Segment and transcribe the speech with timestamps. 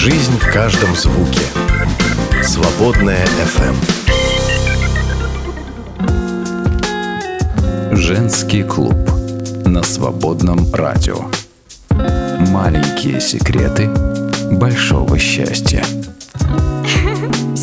[0.00, 1.40] Жизнь в каждом звуке.
[2.44, 3.74] Свободная FM.
[7.96, 8.94] Женский клуб
[9.66, 11.16] на свободном радио.
[11.90, 13.90] Маленькие секреты
[14.52, 15.82] большого счастья.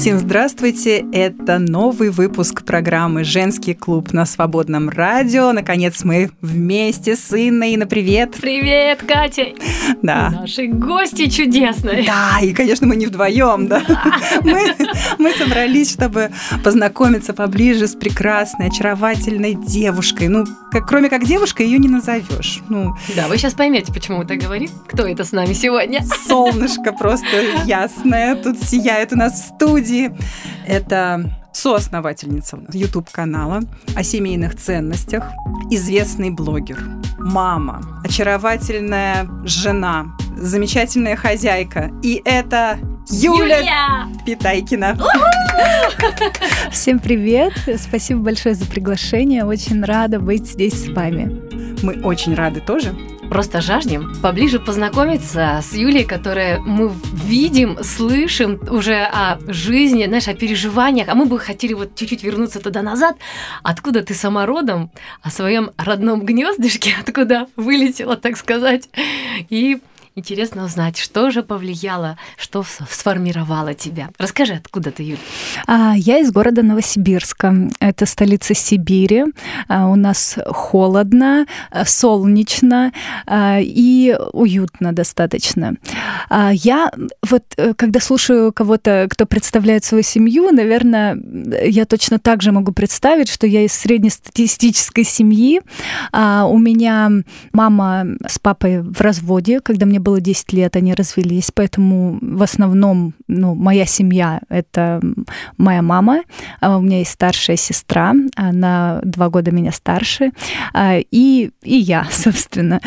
[0.06, 1.04] Всем здравствуйте!
[1.14, 5.52] Это новый выпуск программы «Женский клуб» на свободном радио.
[5.52, 7.76] Наконец мы вместе с Инной.
[7.76, 8.36] На привет!
[8.40, 9.48] Привет, Катя!
[10.04, 10.30] Да.
[10.42, 12.04] Наши гости чудесные.
[12.06, 13.82] Да, и, конечно, мы не вдвоем, да.
[14.44, 14.76] Мы,
[15.18, 16.30] мы собрались, чтобы
[16.64, 20.28] познакомиться поближе с прекрасной, очаровательной девушкой.
[20.28, 22.62] Ну, как, кроме как девушка, ее не назовешь.
[22.70, 24.70] Ну, Да, вы сейчас поймете, почему мы так говорим.
[24.88, 26.04] Кто это с нами сегодня?
[26.28, 27.26] солнышко просто
[27.66, 29.95] ясное тут сияет у нас в студии.
[30.68, 33.62] Это соосновательница YouTube-канала
[33.96, 35.24] о семейных ценностях,
[35.72, 36.80] известный блогер,
[37.18, 41.92] мама, очаровательная жена, замечательная хозяйка.
[42.04, 42.78] И это
[43.10, 44.98] Юля, Питайкина.
[46.72, 47.54] Всем привет!
[47.78, 49.46] Спасибо большое за приглашение.
[49.46, 51.42] Очень рада быть здесь с вами.
[51.82, 52.94] Мы очень рады тоже.
[53.30, 60.34] Просто жаждем поближе познакомиться с Юлей, которая мы видим, слышим уже о жизни, знаешь, о
[60.34, 63.18] переживаниях, а мы бы хотели вот чуть-чуть вернуться туда назад,
[63.64, 68.90] откуда ты сама родом, о своем родном гнездышке, откуда вылетела, так сказать,
[69.50, 69.80] и
[70.18, 74.12] Интересно узнать, что же повлияло, что сформировало тебя.
[74.18, 75.18] Расскажи, откуда ты, Юля?
[75.68, 77.70] А, Я из города Новосибирска.
[77.82, 79.26] Это столица Сибири.
[79.68, 82.94] А, У нас холодно, а, солнечно
[83.26, 85.76] а, и уютно достаточно.
[86.30, 91.20] А, Я вот, э, когда слушаю кого-то, кто представляет свою семью, наверное,
[91.68, 95.60] я точно так же могу представить, что я из среднестатистической семьи.
[96.14, 97.12] А, У меня
[97.52, 103.14] мама с папой в разводе, когда мне было 10 лет, они развелись, поэтому в основном,
[103.28, 105.02] ну, моя семья— это
[105.58, 106.22] моя мама,
[106.62, 110.32] а у меня есть старшая сестра, она два года меня старше,
[110.74, 112.80] а, и, и я, собственно.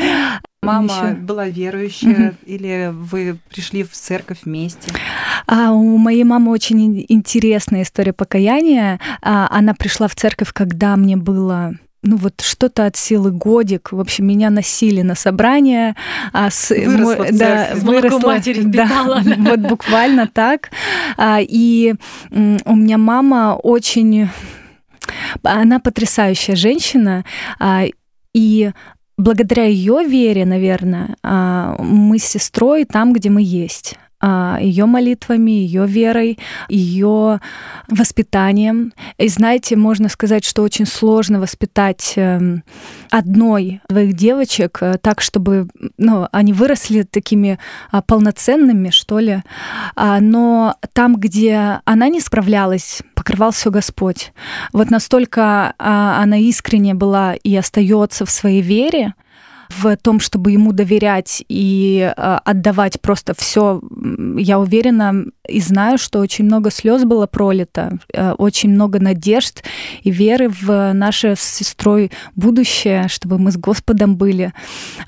[0.63, 1.17] Мама Ещё.
[1.17, 4.93] была верующая, или вы пришли в церковь вместе?
[5.47, 8.99] А у моей мамы очень ин- интересная история покаяния.
[9.23, 13.93] А, Она пришла в церковь, когда мне было ну вот что-то от силы годик.
[13.93, 15.97] В общем, меня носили на собрание.
[16.33, 17.77] А с, Выросла в да.
[17.77, 19.35] С молоком матери да, впитала, да.
[19.39, 20.71] вот буквально так.
[21.17, 21.95] А, И
[22.31, 24.29] у меня мама очень...
[25.43, 27.25] Она потрясающая женщина.
[27.59, 27.85] а,
[28.35, 28.71] И
[29.17, 35.87] благодаря ее вере, наверное, а, мы с сестрой там, где мы есть ее молитвами, ее
[35.87, 37.41] верой, ее
[37.89, 38.93] воспитанием.
[39.17, 42.63] И знаете, можно сказать, что очень сложно воспитать эм,
[43.11, 47.59] одной двоих девочек э, так, чтобы ну, они выросли такими
[47.91, 49.43] а, полноценными, что ли.
[49.95, 54.33] А, Но там, где она не справлялась, покрывал все Господь.
[54.73, 59.15] Вот настолько а, она искренне была и остается в своей вере,
[59.69, 63.81] в том, чтобы ему доверять и э, отдавать просто все,
[64.37, 69.63] я уверена и знаю, что очень много слез было пролито, э, очень много надежд
[70.03, 74.53] и веры в наше с сестрой будущее, чтобы мы с Господом были.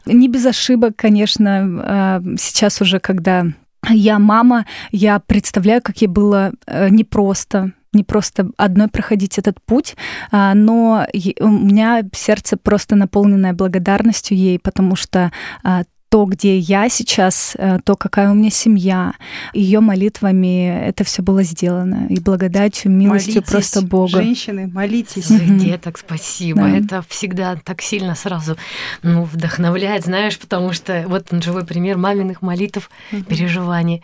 [0.06, 3.47] Не без ошибок, конечно, э, сейчас уже, когда
[3.88, 6.53] я мама, я представляю, как ей было
[6.91, 9.97] непросто, не просто одной проходить этот путь,
[10.31, 11.06] а, но
[11.41, 17.78] у меня сердце просто наполненное благодарностью ей, потому что а, то, где я сейчас, э,
[17.84, 19.15] то, какая у меня семья,
[19.54, 22.09] ее молитвами это все было сделано.
[22.10, 24.09] И благодатью, милостью Молитесь, просто Бога.
[24.09, 25.26] Женщины, молитесь.
[25.26, 25.59] Своих Мгм.
[25.59, 26.62] деток, спасибо.
[26.62, 26.76] Да.
[26.76, 28.56] Это всегда так сильно сразу
[29.04, 32.91] ну, вдохновляет, знаешь, потому что вот он живой пример маминых молитв,
[33.28, 34.03] переживаний.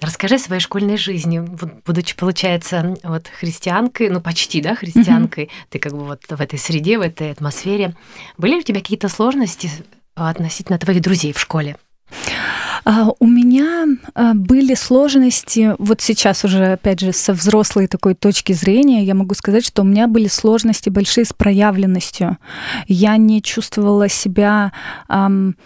[0.00, 1.38] Расскажи о своей школьной жизни.
[1.38, 6.58] Вот, будучи, получается, вот христианкой, ну почти, да, христианкой, ты как бы вот в этой
[6.58, 7.94] среде, в этой атмосфере.
[8.38, 9.70] Были ли у тебя какие-то сложности
[10.14, 11.76] относительно твоих друзей в школе?
[12.84, 18.52] А, У меня а, были сложности, вот сейчас уже, опять же, со взрослой такой точки
[18.52, 22.36] зрения, я могу сказать, что у меня были сложности большие с проявленностью.
[22.86, 24.72] Я не чувствовала себя
[25.08, 25.56] ам,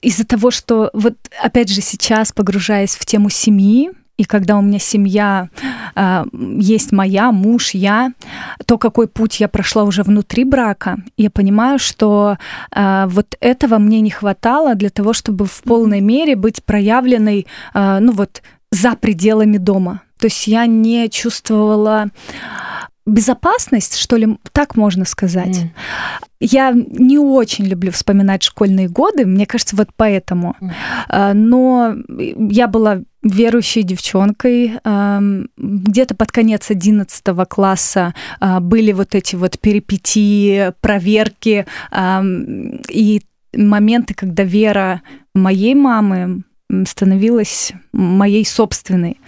[0.00, 4.78] из-за того, что вот опять же сейчас, погружаясь в тему семьи, и когда у меня
[4.78, 5.48] семья,
[5.94, 8.12] а, есть моя, муж, я,
[8.66, 12.36] то какой путь я прошла уже внутри брака, я понимаю, что
[12.70, 18.00] а, вот этого мне не хватало для того, чтобы в полной мере быть проявленной, а,
[18.00, 20.02] ну вот, за пределами дома.
[20.18, 22.10] То есть я не чувствовала
[23.06, 25.58] безопасность, что ли, так можно сказать.
[25.58, 25.68] Mm.
[26.40, 30.56] Я не очень люблю вспоминать школьные годы, мне кажется, вот поэтому.
[30.60, 31.32] Mm.
[31.34, 34.78] Но я была верующей девчонкой.
[35.56, 41.66] Где-то под конец 11 класса а, были вот эти вот перипетии, проверки
[42.88, 43.22] и
[43.54, 45.02] моменты, когда вера
[45.34, 46.42] моей мамы
[46.86, 49.20] становилась моей собственной.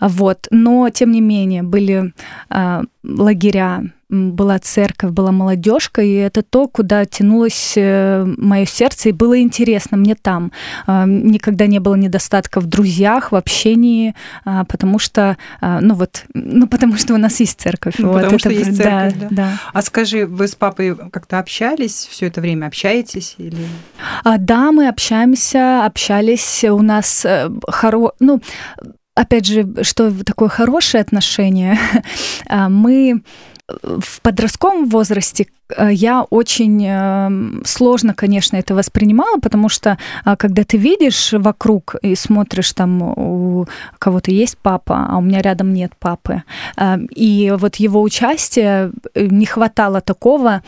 [0.00, 0.46] Вот.
[0.50, 2.12] Но, тем не менее, были
[2.50, 9.12] э, лагеря, была церковь, была молодежка, и это то, куда тянулось э, мое сердце, и
[9.12, 10.52] было интересно мне там.
[10.86, 14.14] Э, никогда не было недостатка в друзьях, в общении,
[14.44, 17.94] э, потому что, ну вот, ну потому что у нас есть церковь.
[17.98, 19.36] Ну, вот, потому это, что есть церковь, да, да.
[19.36, 19.58] да.
[19.72, 23.66] А скажи, вы с папой как-то общались все это время, общаетесь или?
[24.24, 26.64] А, да, мы общаемся, общались.
[26.64, 27.26] У нас
[27.66, 28.12] хоро...
[28.20, 28.42] ну
[29.14, 31.78] опять же, что такое хорошее отношение,
[32.50, 33.22] мы
[33.68, 35.46] в подростковом возрасте
[35.78, 42.14] я очень эм, сложно, конечно, это воспринимала, потому что а, когда ты видишь вокруг и
[42.14, 43.66] смотришь, там у
[43.98, 46.42] кого-то есть папа, а у меня рядом нет папы,
[46.76, 50.62] эм, и вот его участие э, не хватало такого,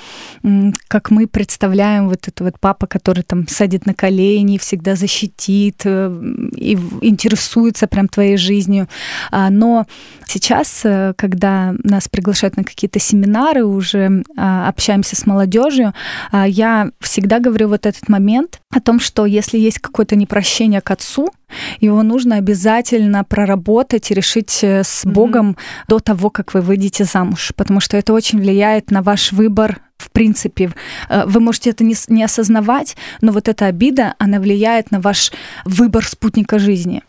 [0.89, 6.11] как мы представляем вот это вот папа, который там садит на колени, всегда защитит э,
[6.57, 8.89] и интересуется прям твоей жизнью.
[9.31, 9.87] А, но
[10.27, 10.85] сейчас,
[11.17, 15.95] когда нас приглашают на какие-то семинары, уже а, общаются общаемся с молодежью,
[16.31, 20.91] а, я всегда говорю вот этот момент о том, что если есть какое-то непрощение к
[20.91, 21.31] отцу,
[21.81, 25.89] его нужно обязательно проработать и решить э, с Богом mm-hmm.
[25.89, 30.11] до того, как вы выйдете замуж, потому что это очень влияет на ваш выбор в
[30.11, 30.71] принципе.
[31.09, 35.33] Э, вы можете это не, не осознавать, но вот эта обида, она влияет на ваш
[35.65, 37.03] выбор спутника жизни.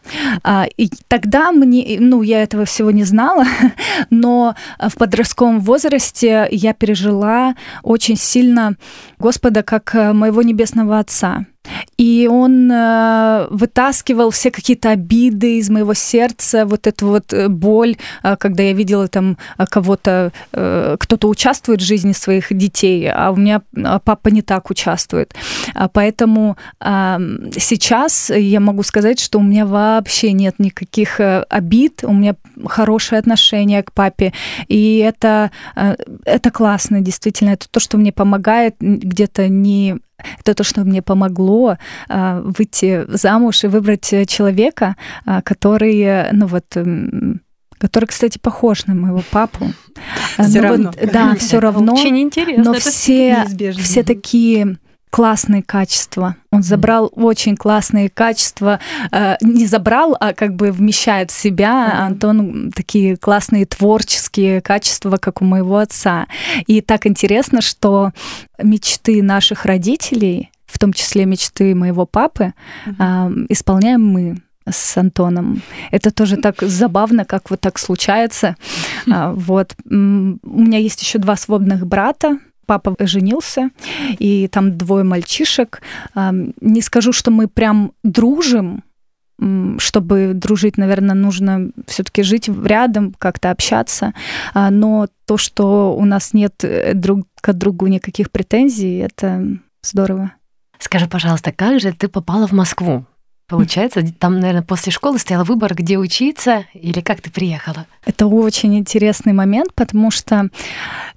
[0.44, 3.46] А, и тогда мне, ну, я этого всего не знала,
[4.10, 8.76] но в подростковом возрасте я пережила очень сильно
[9.20, 11.46] Господа как э, моего небесного Отца.
[11.98, 17.98] И он э, вытаскивал все какие-то обиды из моего сердца, вот эту вот э, боль,
[18.24, 23.32] э, когда я видела там э, кого-то, э, кто-то участвует в жизни своих детей, а
[23.32, 25.34] у меня э, папа не так участвует.
[25.94, 27.18] Поэтому э,
[27.58, 31.20] сейчас я могу сказать, что у меня вообще нет никаких
[31.50, 32.36] обид, у меня
[32.66, 34.34] хорошее отношение к папе,
[34.68, 35.52] и это,
[36.26, 39.98] это классно, действительно, это то, что мне помогает где-то не
[40.40, 41.78] это то, что мне помогло
[42.08, 44.96] а, выйти замуж и выбрать человека,
[45.26, 46.66] а, который, ну вот,
[47.78, 49.68] который, кстати, похож на моего папу.
[50.40, 50.92] Все ну равно.
[51.00, 51.94] Вот, да, все равно.
[51.94, 52.64] Очень интересно.
[52.64, 53.46] Но все,
[53.78, 54.78] все такие
[55.16, 56.36] классные качества.
[56.52, 57.24] Он забрал mm.
[57.24, 58.82] очень классные качества.
[59.14, 62.06] Э, не забрал, а как бы вмещает в себя mm.
[62.08, 66.28] Антон такие классные творческие качества, как у моего отца.
[66.68, 68.12] И так интересно, что
[68.62, 72.54] мечты наших родителей, в том числе мечты моего папы,
[72.86, 73.46] mm-hmm.
[73.48, 75.62] исполняем мы с Антоном.
[75.92, 78.58] Это тоже так забавно, как вот так случается.
[79.10, 79.76] А, вот.
[79.86, 83.70] У меня есть еще два свободных брата, папа женился,
[84.20, 85.82] и там двое мальчишек.
[86.16, 88.84] Не скажу, что мы прям дружим,
[89.80, 94.14] чтобы дружить, наверное, нужно все-таки жить рядом, как-то общаться.
[94.54, 99.46] А, но то, что у нас нет э, друг к другу никаких претензий, это
[99.84, 100.32] здорово.
[100.80, 103.06] Скажи, пожалуйста, как же ты попала в Москву?
[103.48, 107.86] Получается, там, наверное, после школы стоял выбор, где учиться или как ты приехала?
[108.04, 110.50] Это очень интересный момент, потому что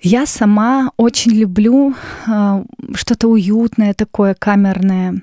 [0.02, 1.94] я сама очень люблю
[2.26, 5.22] э, что-то уютное, такое камерное.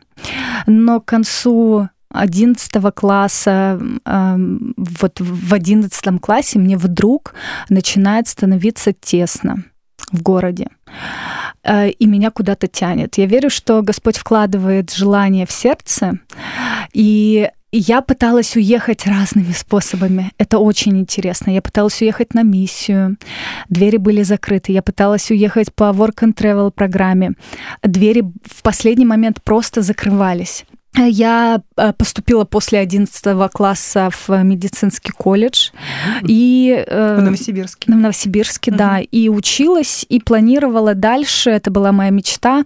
[0.65, 4.35] Но к концу 11 класса, э,
[4.75, 7.35] вот в 11 классе мне вдруг
[7.69, 9.63] начинает становиться тесно
[10.12, 10.69] в городе.
[11.65, 13.17] Э, и меня куда-то тянет.
[13.17, 16.19] Я верю, что Господь вкладывает желание в сердце,
[16.93, 20.31] и я пыталась уехать разными способами.
[20.38, 21.51] Это очень интересно.
[21.51, 23.17] Я пыталась уехать на миссию.
[23.67, 24.72] Двери были закрыты.
[24.72, 27.34] Я пыталась уехать по work and travel программе.
[27.84, 30.65] Двери в последний момент просто закрывались.
[30.97, 35.71] Я э, поступила после 11 класса в медицинский колледж.
[36.23, 37.91] И, э, в Новосибирске.
[37.91, 38.75] В Новосибирске, mm-hmm.
[38.75, 38.99] да.
[38.99, 41.49] И училась, и планировала дальше.
[41.49, 42.63] Это была моя мечта.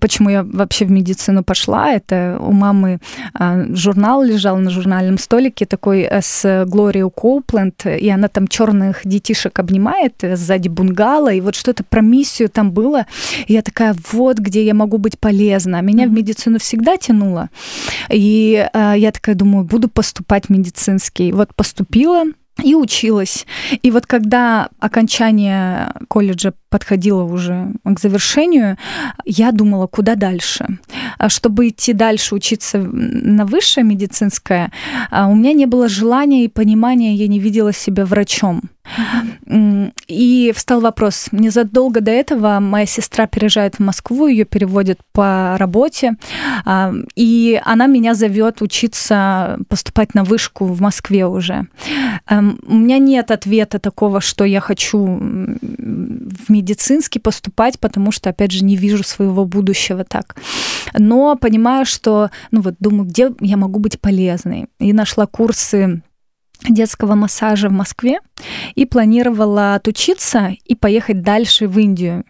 [0.00, 1.92] Почему я вообще в медицину пошла?
[1.92, 3.00] Это у мамы
[3.38, 9.58] э, журнал лежал на журнальном столике такой с Глорией Коупленд, и она там черных детишек
[9.58, 13.06] обнимает сзади бунгало, и вот что-то про миссию там было.
[13.46, 15.80] И я такая, вот где я могу быть полезна.
[15.80, 16.08] Меня mm-hmm.
[16.08, 17.48] в медицину всегда тянуло.
[18.08, 21.32] И э, я такая думаю, буду поступать в медицинский.
[21.32, 22.24] Вот поступила,
[22.62, 23.46] и училась.
[23.82, 28.76] И вот когда окончание колледжа подходило уже к завершению,
[29.24, 30.66] я думала, куда дальше.
[31.18, 34.70] А чтобы идти дальше учиться на высшее медицинское,
[35.10, 38.62] а, у меня не было желания и понимания, я не видела себя врачом.
[40.06, 41.28] И встал вопрос.
[41.32, 46.14] Незадолго до этого моя сестра переезжает в Москву, ее переводят по работе,
[46.64, 51.66] а, и она меня зовет учиться поступать на вышку в Москве уже.
[52.28, 58.52] Эм, у меня нет ответа такого, что я хочу в медицинский поступать, потому что, опять
[58.52, 60.36] же, не вижу своего будущего так.
[60.98, 64.66] Но понимаю, что, ну вот, думаю, где я могу быть полезной.
[64.78, 66.02] И нашла курсы
[66.68, 68.20] детского массажа в Москве
[68.74, 72.24] и планировала отучиться и поехать дальше в Индию.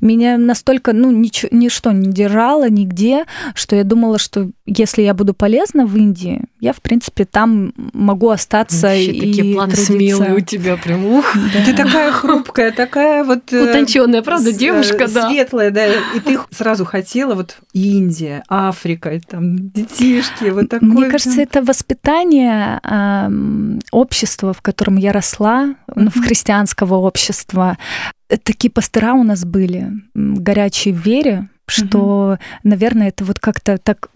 [0.00, 5.34] Меня настолько, ну, ничего, ничто не держало нигде, что я думала, что если я буду
[5.34, 9.92] полезна в Индии, я, в принципе, там могу остаться Вообще, и такие планы трудиться.
[9.92, 11.36] смелые у тебя прям, ух.
[11.52, 11.64] Да.
[11.64, 13.52] Ты такая хрупкая, такая вот...
[13.52, 15.28] Э, Утонченная, правда, девушка, да.
[15.28, 15.86] Светлая, да.
[15.86, 20.88] И ты сразу хотела вот Индия, Африка, там детишки, вот такое.
[20.88, 23.30] Мне кажется, это воспитание э,
[23.92, 27.78] общества, в котором я росла, ну, в христианского общества,
[28.28, 32.38] такие пастыра у нас были, горячие в вере, что, угу.
[32.62, 34.10] наверное, это вот как-то так...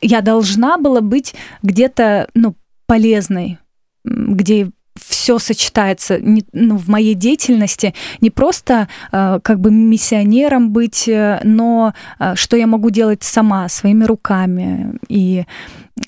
[0.00, 2.56] Я должна была быть где-то, ну,
[2.86, 3.58] полезной,
[4.04, 11.08] где все сочетается не, ну, в моей деятельности, не просто э, как бы миссионером быть,
[11.08, 14.98] э, но э, что я могу делать сама, своими руками.
[15.08, 15.44] И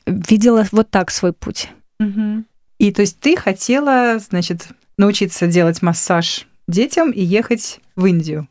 [0.07, 1.69] видела вот так свой путь.
[2.01, 2.45] Угу.
[2.79, 8.47] И то есть ты хотела, значит, научиться делать массаж детям и ехать в Индию?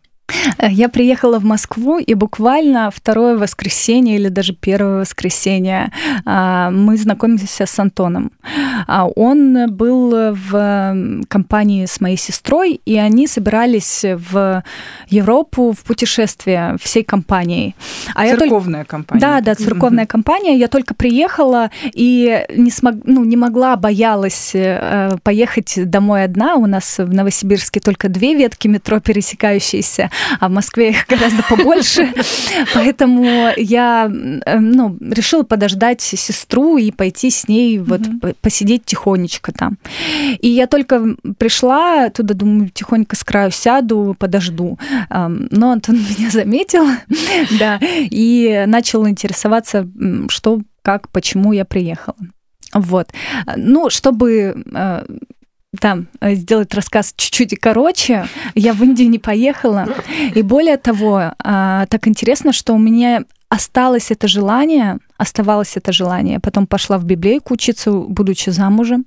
[0.57, 5.91] Э, я приехала в Москву, и буквально второе воскресенье или даже первое воскресенье
[6.25, 8.31] а, мы знакомимся с Антоном.
[8.87, 10.95] А, он был в
[11.27, 14.63] компании с моей сестрой, и они собирались в
[15.07, 17.75] Европу в путешествие всей компанией.
[18.15, 18.89] А церковная только...
[18.89, 19.21] компания.
[19.21, 20.07] Да, да, церковная mm-hmm.
[20.07, 20.57] компания.
[20.57, 22.95] Я только приехала и не, смог...
[23.03, 26.55] ну, не могла, боялась э, поехать домой одна.
[26.55, 30.09] У нас в Новосибирске только две ветки метро пересекающиеся
[30.39, 32.13] а в Москве их гораздо побольше.
[32.73, 38.01] Поэтому я ну, решила подождать сестру и пойти с ней вот
[38.41, 39.77] посидеть тихонечко там.
[40.39, 44.77] И я только пришла туда, думаю, тихонько с краю сяду, подожду.
[45.09, 46.85] Но Антон меня заметил,
[47.59, 49.87] да, и начал интересоваться,
[50.29, 52.17] что, как, почему я приехала.
[52.73, 53.09] Вот.
[53.55, 54.63] Ну, чтобы
[55.79, 58.27] там э, сделать рассказ чуть-чуть короче.
[58.55, 59.87] Я в Индию не поехала.
[60.33, 66.39] И более того, а, так интересно, что у меня осталось это желание, оставалось это желание.
[66.39, 69.05] Потом пошла в библейку учиться, будучи замужем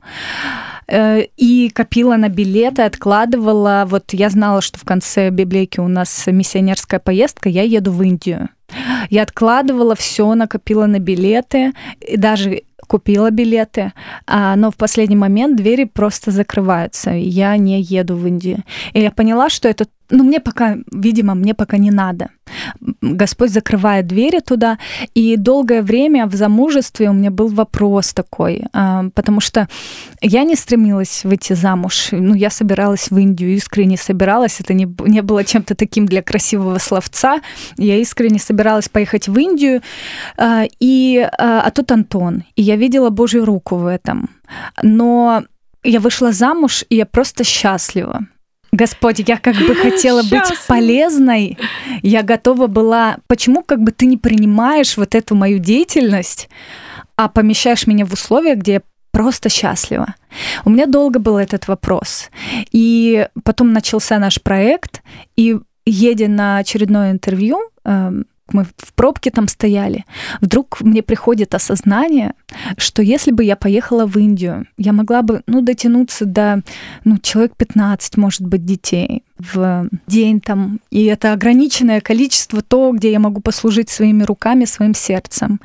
[0.87, 3.85] э, и копила на билеты, откладывала.
[3.87, 8.49] Вот я знала, что в конце библейки у нас миссионерская поездка, я еду в Индию.
[9.09, 13.93] Я откладывала все, накопила на билеты, и даже купила билеты,
[14.27, 18.65] а, но в последний момент двери просто закрываются, и я не еду в Индию.
[18.95, 22.29] И я поняла, что это ну, мне пока, видимо, мне пока не надо.
[23.01, 24.79] Господь закрывает двери туда,
[25.15, 29.69] и долгое время в замужестве у меня был вопрос такой, а, потому что
[30.21, 35.23] я не стремилась выйти замуж, ну, я собиралась в Индию, искренне собиралась, это не, не
[35.23, 37.41] было чем-то таким для красивого словца,
[37.77, 39.83] я искренне собиралась поехать в Индию,
[40.37, 44.31] а, и, а, а тут Антон, и я видела Божью руку в этом,
[44.83, 45.45] но
[45.85, 48.27] я вышла замуж, и я просто счастлива.
[48.73, 51.59] Господь, я как бы хотела быть полезной,
[52.03, 53.19] я готова была...
[53.27, 56.49] Почему как бы ты не принимаешь вот эту мою деятельность,
[57.17, 60.15] а помещаешь меня в условия, где я просто счастлива?
[60.65, 62.31] У меня долго был этот вопрос.
[62.71, 65.03] И потом начался наш проект,
[65.37, 70.05] и едя на очередное интервью, эм, мы в пробке там стояли,
[70.41, 72.35] вдруг мне приходит осознание,
[72.77, 76.63] что если бы я поехала в Индию, я могла бы, ну, дотянуться до,
[77.05, 83.11] ну, человек 15, может быть, детей в день там, и это ограниченное количество то, где
[83.11, 85.61] я могу послужить своими руками, своим сердцем.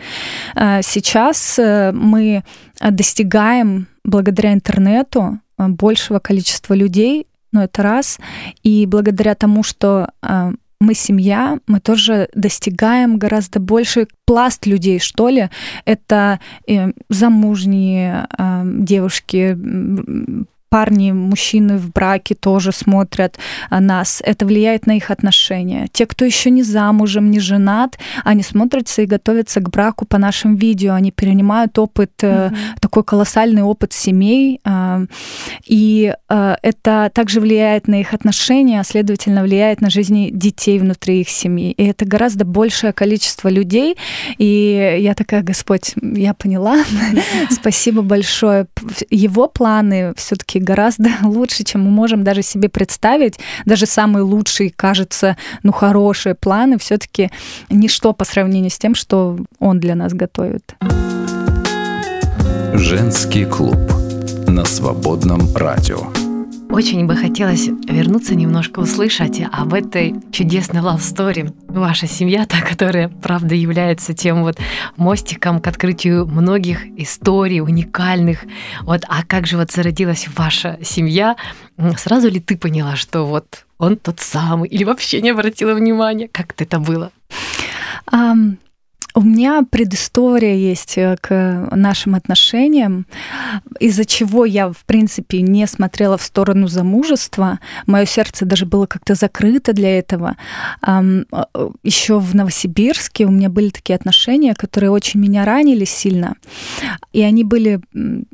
[0.56, 2.44] А сейчас э, мы
[2.80, 8.20] достигаем благодаря интернету э, большего количества людей, ну, это раз,
[8.64, 10.54] и благодаря тому, что э,
[10.86, 15.50] мы семья, мы тоже достигаем гораздо больше пласт людей, что ли.
[15.86, 19.58] Это э, замужние э, девушки,
[20.76, 23.40] парни, мужчины в браке тоже смотрят
[23.70, 24.22] а, нас.
[24.26, 25.88] Это влияет на их отношения.
[25.94, 30.58] Те, кто еще не замужем, не женат, они смотрятся и готовятся к браку по нашим
[30.58, 30.94] видео.
[30.94, 32.58] Они перенимают опыт, mm-hmm.
[32.82, 34.60] такой колоссальный опыт семей.
[34.66, 35.04] А,
[35.66, 41.30] и это также влияет на их отношения, а следовательно влияет на жизни детей внутри их
[41.30, 41.72] семьи.
[41.72, 43.96] И это гораздо большее количество людей.
[44.38, 46.84] И я такая, Господь, я поняла.
[47.50, 48.68] Спасибо большое.
[49.10, 53.40] Его планы все-таки гораздо лучше, чем мы можем даже себе представить.
[53.66, 57.32] Даже самые лучшие, кажется, ну, хорошие планы все-таки
[57.70, 60.76] ничто по сравнению с тем, что он для нас готовит.
[62.74, 63.78] Женский клуб
[64.48, 66.25] на свободном радио.
[66.70, 71.54] Очень бы хотелось вернуться немножко услышать об этой чудесной love story.
[71.68, 74.58] Ваша семья, та, которая, правда, является тем вот
[74.98, 78.46] мостиком к открытию многих историй уникальных.
[78.82, 81.36] Вот, а как же вот зародилась ваша семья?
[81.98, 84.68] Сразу ли ты поняла, что вот он тот самый?
[84.70, 86.28] Или вообще не обратила внимания?
[86.28, 87.12] Как это было?
[88.12, 88.58] Um,
[89.16, 93.08] у меня предыстория есть э, к нашим отношениям,
[93.80, 97.60] из-за чего я, в принципе, не смотрела в сторону замужества.
[97.88, 100.36] Мое сердце даже было как-то закрыто для этого.
[100.86, 101.24] Э,
[101.84, 106.36] Еще в Новосибирске у меня были такие отношения, которые очень меня ранили сильно.
[107.14, 107.80] И они были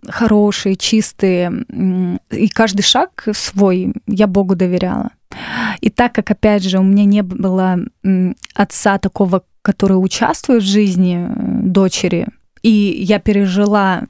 [0.10, 1.66] хорошие, чистые.
[2.32, 5.12] И каждый шаг свой я Богу доверяла.
[5.80, 7.80] И так как, опять же, у меня не было
[8.56, 12.28] отца такого, который участвует в жизни э, дочери,
[12.64, 14.04] и я пережила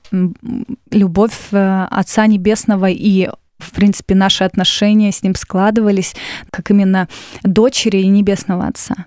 [0.91, 3.29] любовь э, Отца Небесного и
[3.61, 6.15] в принципе, наши отношения с ним складывались
[6.49, 7.07] как именно
[7.43, 9.05] дочери и Небесного Отца.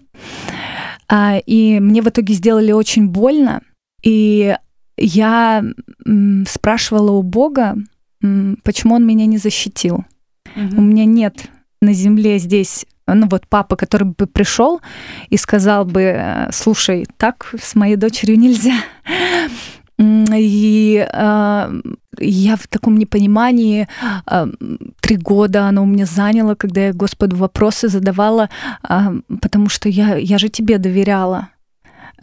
[1.08, 3.62] А, и мне в итоге сделали очень больно,
[4.02, 4.56] и
[4.96, 5.64] я
[6.46, 7.76] спрашивала у Бога,
[8.62, 10.04] почему Он меня не защитил.
[10.56, 10.76] Угу.
[10.76, 11.46] У меня нет
[11.82, 14.80] на земле здесь ну вот папа, который бы пришел
[15.28, 18.74] и сказал бы, «Э, слушай, так с моей дочерью нельзя.
[19.98, 21.80] И э,
[22.18, 23.86] я в таком непонимании
[24.26, 24.46] э,
[25.00, 28.48] три года оно у меня заняло, когда я Господу вопросы задавала,
[28.88, 31.48] э, потому что я, я же тебе доверяла.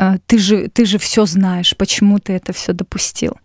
[0.02, 3.38] Э, ты же, ты же все знаешь, почему ты это все допустил.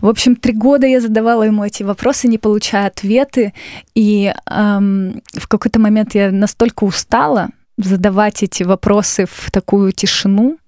[0.00, 3.54] В общем, три года я задавала ему эти вопросы, не получая ответы,
[3.94, 10.58] и эм, в какой-то момент я настолько устала задавать эти вопросы в такую тишину,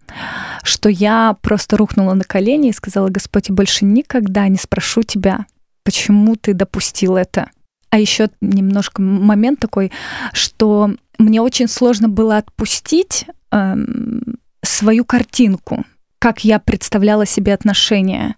[0.63, 5.47] что я просто рухнула на колени и сказала, Господь, больше никогда не спрошу тебя,
[5.83, 7.51] почему ты допустил это.
[7.91, 9.91] А еще немножко момент такой,
[10.33, 15.85] что мне очень сложно было отпустить эм, свою картинку,
[16.19, 18.37] как я представляла себе отношения.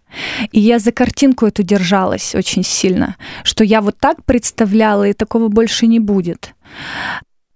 [0.53, 5.49] И я за картинку эту держалась очень сильно, что я вот так представляла, и такого
[5.49, 6.55] больше не будет.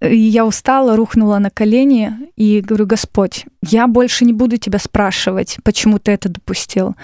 [0.00, 5.58] И я устала, рухнула на колени и говорю, Господь, я больше не буду тебя спрашивать,
[5.62, 6.96] почему ты это допустил.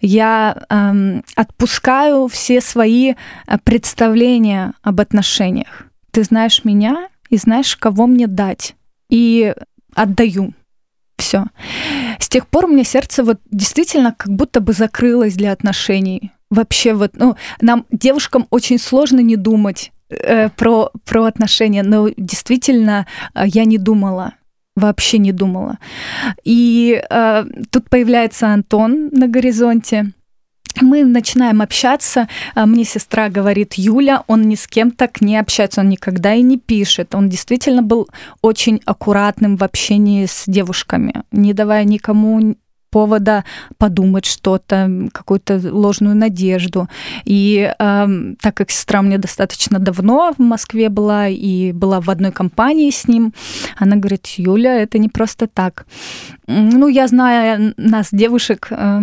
[0.00, 3.14] Я эм, отпускаю все свои
[3.46, 5.86] э, представления об отношениях.
[6.12, 8.76] Ты знаешь меня и знаешь, кого мне дать.
[9.08, 9.52] И
[9.94, 10.52] отдаю.
[11.16, 11.46] Все.
[12.18, 16.32] С тех пор у меня сердце вот действительно как будто бы закрылось для отношений.
[16.50, 23.06] Вообще вот, ну, нам, девушкам, очень сложно не думать э, про, про отношения, но действительно
[23.34, 24.34] э, я не думала
[24.76, 25.78] вообще не думала.
[26.44, 30.12] И э, тут появляется Антон на горизонте.
[30.80, 32.28] Мы начинаем общаться.
[32.54, 36.42] А, мне сестра говорит, Юля, он ни с кем так не общается, он никогда и
[36.42, 37.14] не пишет.
[37.14, 38.08] Он действительно был
[38.42, 42.56] очень аккуратным в общении с девушками, не давая никому
[42.96, 43.44] повода
[43.76, 46.88] подумать что-то, какую-то ложную надежду.
[47.26, 48.06] И э,
[48.40, 53.06] так как сестра мне достаточно давно в Москве была и была в одной компании с
[53.06, 53.34] ним,
[53.76, 55.86] она говорит, Юля, это не просто так.
[56.46, 59.00] Ну, я знаю нас, девушек, э,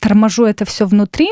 [0.00, 1.28] торможу это все внутри,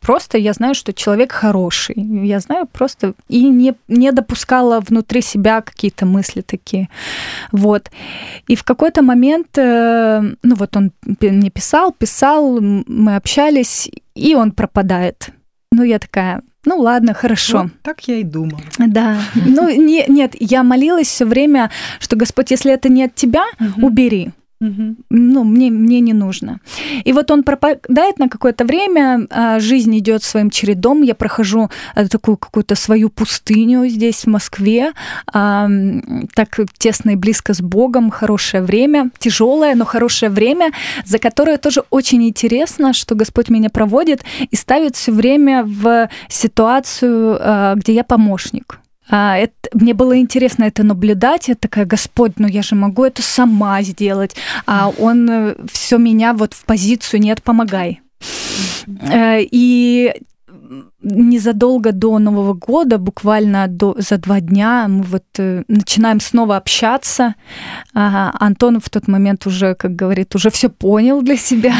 [0.00, 1.96] просто я знаю, что человек хороший.
[2.26, 6.88] Я знаю просто и не, не допускала внутри себя какие-то мысли такие.
[7.50, 7.90] Вот.
[8.46, 14.52] И в какой-то момент, э, ну вот он мне писал, писал, мы общались, и он
[14.52, 15.30] пропадает.
[15.72, 17.62] Ну, я такая, ну ладно, хорошо.
[17.62, 18.62] Вот так я и думала.
[18.78, 19.18] Да.
[19.34, 23.86] Ну, не, нет, я молилась все время, что Господь, если это не от тебя, угу.
[23.86, 24.30] убери.
[25.10, 26.60] Ну, мне, мне не нужно.
[27.04, 32.08] И вот он пропадает на какое-то время, а, жизнь идет своим чередом, я прохожу э,
[32.08, 34.92] такую какую-то свою пустыню здесь, в Москве,
[35.32, 35.68] а,
[36.34, 40.70] так тесно и близко с Богом, хорошее время, тяжелое, но хорошее время,
[41.04, 47.36] за которое тоже очень интересно, что Господь меня проводит и ставит все время в ситуацию,
[47.40, 48.81] а, где я помощник.
[49.08, 51.48] А, это, мне было интересно это наблюдать.
[51.48, 54.36] Я такая, Господь, ну я же могу это сама сделать.
[54.66, 58.00] А он э, все меня вот в позицию нет, помогай.
[59.12, 60.14] Э, и
[61.02, 67.34] незадолго до Нового года, буквально до, за два дня, мы вот э, начинаем снова общаться.
[67.94, 71.74] А, Антон в тот момент уже, как говорит, уже все понял для себя.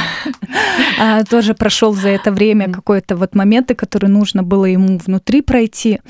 [0.98, 6.00] А, тоже прошел за это время какой-то вот моменты, которые нужно было ему внутри пройти.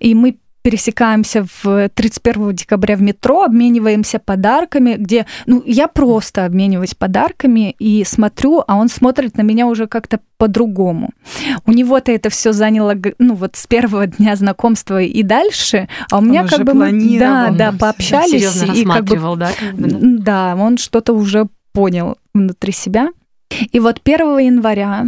[0.00, 6.94] И мы пересекаемся в 31 декабря в метро, обмениваемся подарками, где, ну, я просто обмениваюсь
[6.94, 11.10] подарками и смотрю, а он смотрит на меня уже как-то по-другому.
[11.66, 16.18] У него-то это все заняло, ну, вот с первого дня знакомства и дальше, а у
[16.18, 21.12] он меня как бы мы, да, да, пообщались и как бы, да, да, он что-то
[21.12, 23.08] уже понял внутри себя.
[23.70, 25.06] И вот 1 января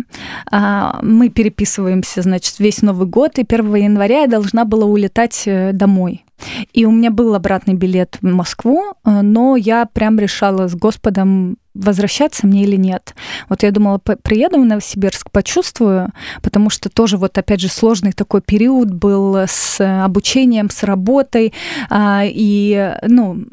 [0.51, 5.73] а, мы переписываемся, значит, весь Новый год, и 1 января я должна была улетать э,
[5.73, 6.25] домой.
[6.73, 11.57] И у меня был обратный билет в Москву, э, но я прям решала с Господом,
[11.75, 13.15] возвращаться мне или нет.
[13.49, 18.43] Вот я думала, приеду в Новосибирск, почувствую, потому что тоже вот опять же сложный такой
[18.43, 21.53] период был с обучением, с работой,
[21.91, 23.45] а, и, ну,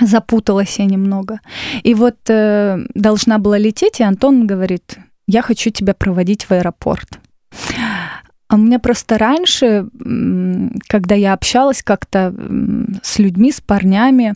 [0.00, 1.40] запуталась я немного.
[1.82, 7.18] И вот э, должна была лететь, и Антон говорит, я хочу тебя проводить в аэропорт.
[8.48, 9.88] А у меня просто раньше,
[10.86, 12.32] когда я общалась как-то
[13.02, 14.34] с людьми, с парнями,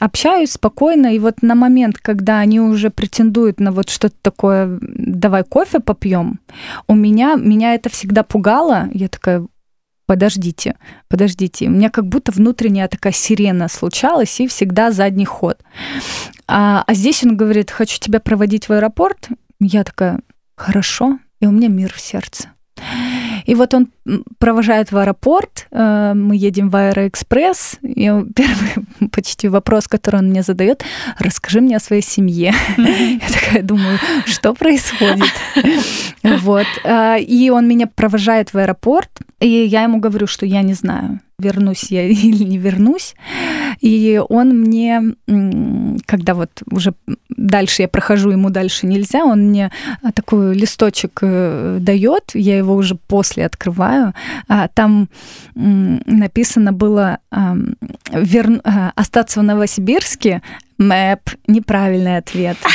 [0.00, 5.44] общаюсь спокойно, и вот на момент, когда они уже претендуют на вот что-то такое, давай
[5.44, 6.40] кофе попьем,
[6.86, 8.88] у меня, меня это всегда пугало.
[8.94, 9.46] Я такая,
[10.08, 10.74] подождите,
[11.08, 11.66] подождите.
[11.66, 15.60] У меня как будто внутренняя такая сирена случалась, и всегда задний ход.
[16.48, 19.28] А, а здесь он говорит, хочу тебя проводить в аэропорт.
[19.60, 20.20] Я такая,
[20.56, 22.48] хорошо, и у меня мир в сердце.
[23.46, 23.88] И вот он
[24.38, 30.42] провожает в аэропорт, э, мы едем в Аэроэкспресс, и первый почти вопрос, который он мне
[30.42, 30.84] задает,
[31.18, 32.54] расскажи мне о своей семье.
[32.76, 35.32] Я такая думаю, что происходит?
[36.22, 36.66] Вот.
[36.84, 41.20] Э, и он меня провожает в аэропорт, и я ему говорю, что я не знаю,
[41.38, 43.14] вернусь я или не вернусь.
[43.80, 45.14] И он мне,
[46.06, 46.94] когда вот уже
[47.28, 49.70] дальше я прохожу, ему дальше нельзя, он мне
[50.02, 54.14] а, такой листочек э, дает, я его уже после открываю.
[54.48, 55.08] А, там
[55.54, 57.18] написано было
[58.12, 58.60] вер...
[58.64, 60.42] А, остаться в Новосибирске
[60.78, 62.56] Мэп, неправильный ответ.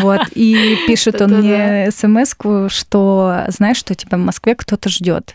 [0.00, 0.22] Вот.
[0.34, 2.34] И пишет он мне смс
[2.68, 5.34] что знаешь, что тебя в Москве кто-то ждет.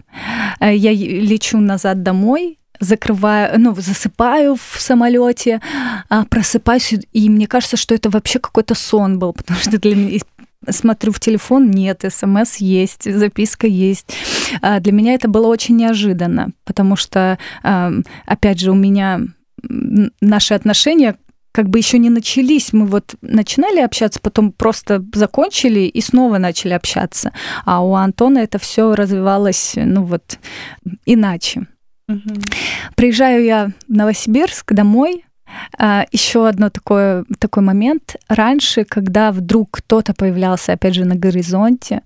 [0.59, 5.61] Я лечу назад домой, закрываю, ну, засыпаю в самолете,
[6.09, 10.17] а, просыпаюсь, и мне кажется, что это вообще какой-то сон был, потому что для меня
[10.69, 14.13] смотрю в телефон, нет, смс есть, записка есть.
[14.62, 17.38] А, для меня это было очень неожиданно, потому что,
[18.26, 19.21] опять же, у меня
[20.21, 21.15] наши отношения
[21.52, 22.74] как бы еще не начались.
[22.74, 27.34] Мы вот начинали общаться, потом просто закончили и снова начали общаться.
[27.65, 30.39] А у Антона это все развивалось, ну вот,
[31.06, 31.67] иначе.
[32.08, 32.41] Угу.
[32.95, 35.26] Приезжаю я в Новосибирск домой.
[35.77, 38.15] А, Еще одно такое, такой момент.
[38.27, 42.01] Раньше, когда вдруг кто-то появлялся, опять же, на горизонте,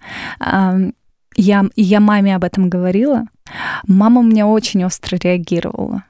[1.38, 3.26] я, я маме об этом говорила,
[3.88, 6.04] мама у меня очень остро реагировала.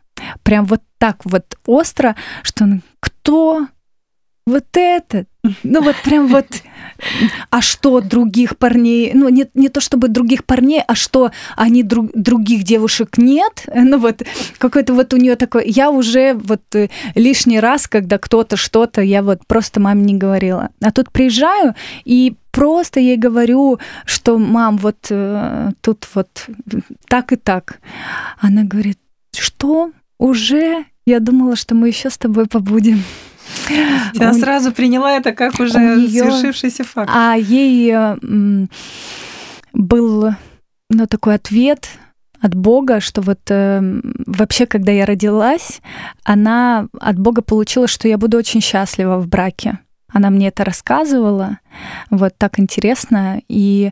[0.43, 3.67] Прям вот так вот остро, что кто
[4.45, 5.27] вот этот,
[5.63, 6.45] ну вот прям вот,
[7.49, 12.11] а что других парней, ну не, не то чтобы других парней, а что они друг,
[12.13, 14.21] других девушек нет, ну вот
[14.59, 19.23] какой-то вот у нее такой, я уже вот э, лишний раз, когда кто-то что-то, я
[19.23, 25.07] вот просто маме не говорила, а тут приезжаю и просто ей говорю, что мам, вот
[25.09, 26.47] э, тут вот
[27.07, 27.79] так и так.
[28.39, 28.99] Она говорит,
[29.35, 30.85] что уже?
[31.07, 33.03] Я думала, что мы еще с тобой побудем.
[34.19, 34.33] Она у...
[34.33, 36.31] сразу приняла это как уже неё...
[36.31, 37.09] свершившийся факт.
[37.13, 37.93] А ей
[39.73, 40.35] был
[40.89, 41.89] ну, такой ответ
[42.41, 43.81] от Бога, что вот э,
[44.27, 45.81] вообще, когда я родилась,
[46.23, 49.79] она от Бога получила, что я буду очень счастлива в браке.
[50.07, 51.59] Она мне это рассказывала,
[52.09, 53.41] вот так интересно.
[53.49, 53.91] И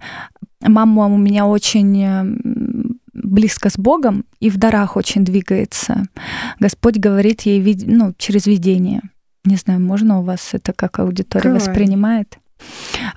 [0.62, 6.04] мама у меня очень близко с Богом и в дарах очень двигается.
[6.60, 9.02] Господь говорит ей ну, через видение.
[9.46, 11.60] Не знаю, можно у вас это как аудитория Давай.
[11.60, 12.38] воспринимает?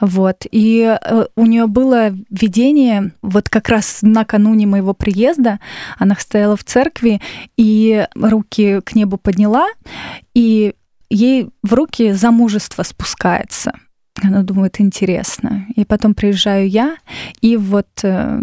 [0.00, 0.44] Вот.
[0.50, 5.60] И э, у нее было видение, вот как раз накануне моего приезда,
[5.98, 7.20] она стояла в церкви
[7.56, 9.68] и руки к небу подняла,
[10.34, 10.74] и
[11.10, 13.72] ей в руки замужество спускается.
[14.22, 15.66] Она думает, интересно.
[15.76, 16.96] И потом приезжаю я,
[17.40, 18.40] и вот э,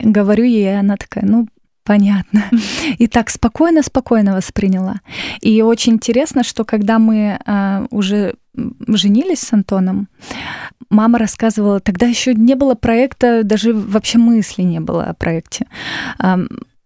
[0.00, 1.48] говорю ей, и она такая, ну,
[1.84, 2.50] понятно.
[2.98, 5.00] И так спокойно-спокойно восприняла.
[5.40, 8.34] И очень интересно, что когда мы э, уже
[8.88, 10.08] женились с Антоном,
[10.90, 15.66] мама рассказывала, тогда еще не было проекта, даже вообще мысли не было о проекте.
[16.22, 16.38] Э,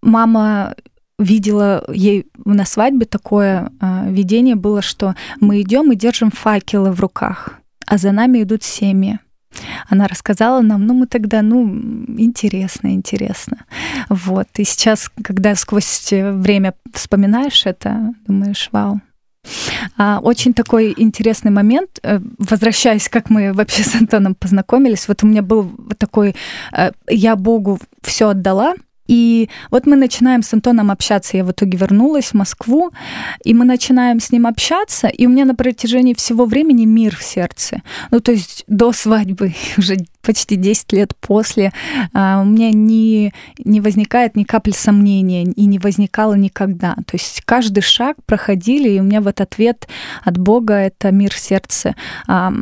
[0.03, 0.75] мама
[1.19, 7.01] видела ей на свадьбе такое э, видение было, что мы идем и держим факелы в
[7.01, 9.19] руках, а за нами идут семьи.
[9.89, 11.67] Она рассказала нам, ну мы тогда, ну
[12.19, 13.65] интересно, интересно,
[14.09, 14.49] вот.
[14.57, 19.01] И сейчас, когда сквозь время вспоминаешь это, думаешь, вау.
[19.97, 25.09] А, очень такой интересный момент, э, возвращаясь, как мы вообще с Антоном познакомились.
[25.09, 26.35] Вот у меня был такой,
[26.77, 28.75] э, я Богу все отдала,
[29.09, 31.37] и вот мы начинаем с Антоном общаться.
[31.37, 32.91] Я в итоге вернулась в Москву,
[33.43, 37.25] и мы начинаем с ним общаться, и у меня на протяжении всего времени мир в
[37.25, 37.83] сердце.
[38.11, 39.97] Ну, то есть до свадьбы, уже
[40.29, 41.73] почти 10 лет после,
[42.13, 43.33] а, у меня не,
[43.65, 46.97] не возникает ни капли сомнения, и не возникало никогда.
[47.07, 49.89] То есть каждый шаг проходили, и у меня вот ответ
[50.23, 51.95] от Бога— это мир в сердце.
[52.27, 52.53] А,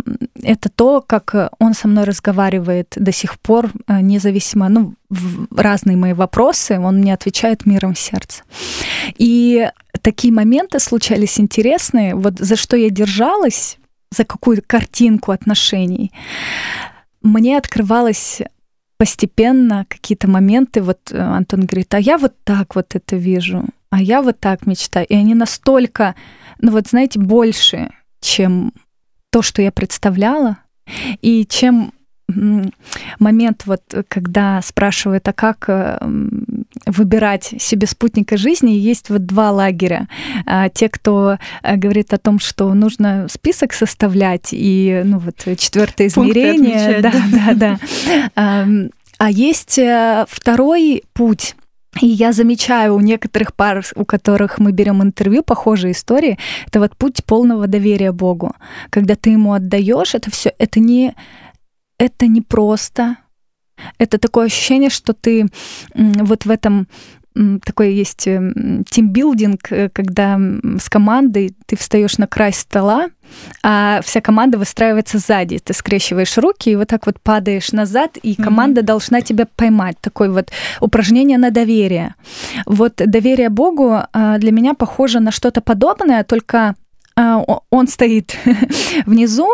[0.45, 5.97] это то, как Он со мной разговаривает до сих пор, а, независимо, ну, в разные
[5.97, 8.45] мои вопросы, он мне отвечает миром сердца.
[9.19, 9.69] И
[10.03, 12.15] такие моменты случались интересные.
[12.15, 13.79] Вот за что я держалась,
[14.11, 16.13] за какую картинку отношений,
[17.27, 18.43] мне открывалось
[18.97, 20.83] постепенно какие-то моменты.
[20.83, 24.67] Вот э, Антон говорит, а я вот так вот это вижу, а я вот так
[24.67, 25.07] мечтаю.
[25.07, 26.15] И они настолько,
[26.61, 28.73] ну вот знаете, больше, чем
[29.31, 30.59] то, что я представляла,
[31.21, 31.93] и чем
[33.19, 35.99] момент, вот, когда спрашивают, а как э,
[36.85, 40.09] выбирать себе спутника жизни, есть вот два лагеря.
[40.45, 46.09] А, те, кто э, говорит о том, что нужно список составлять и, ну вот, четвертое
[46.09, 47.01] измерение.
[47.01, 47.13] Да,
[47.55, 47.79] да,
[48.35, 48.67] да.
[49.19, 51.57] А есть э, второй путь.
[52.03, 56.95] И я замечаю у некоторых пар, у которых мы берем интервью, похожие истории, это вот
[56.97, 58.55] путь полного доверия Богу.
[58.91, 61.15] Когда ты ему отдаешь, это все, это не
[61.99, 63.17] это не просто.
[63.99, 65.47] Это такое ощущение, что ты
[65.95, 66.89] вот в этом
[67.65, 70.41] такой есть тимбилдинг, э, когда
[70.81, 73.09] с командой ты встаешь на край стола,
[73.63, 75.59] а вся команда выстраивается сзади.
[75.59, 78.85] Ты скрещиваешь руки и вот так вот падаешь назад, и команда mm-hmm.
[78.85, 79.97] должна тебя поймать.
[80.01, 82.15] Такое вот упражнение на доверие.
[82.65, 86.75] Вот доверие Богу а, для меня похоже на что-то подобное, только
[87.17, 88.37] а, он стоит
[89.07, 89.49] внизу,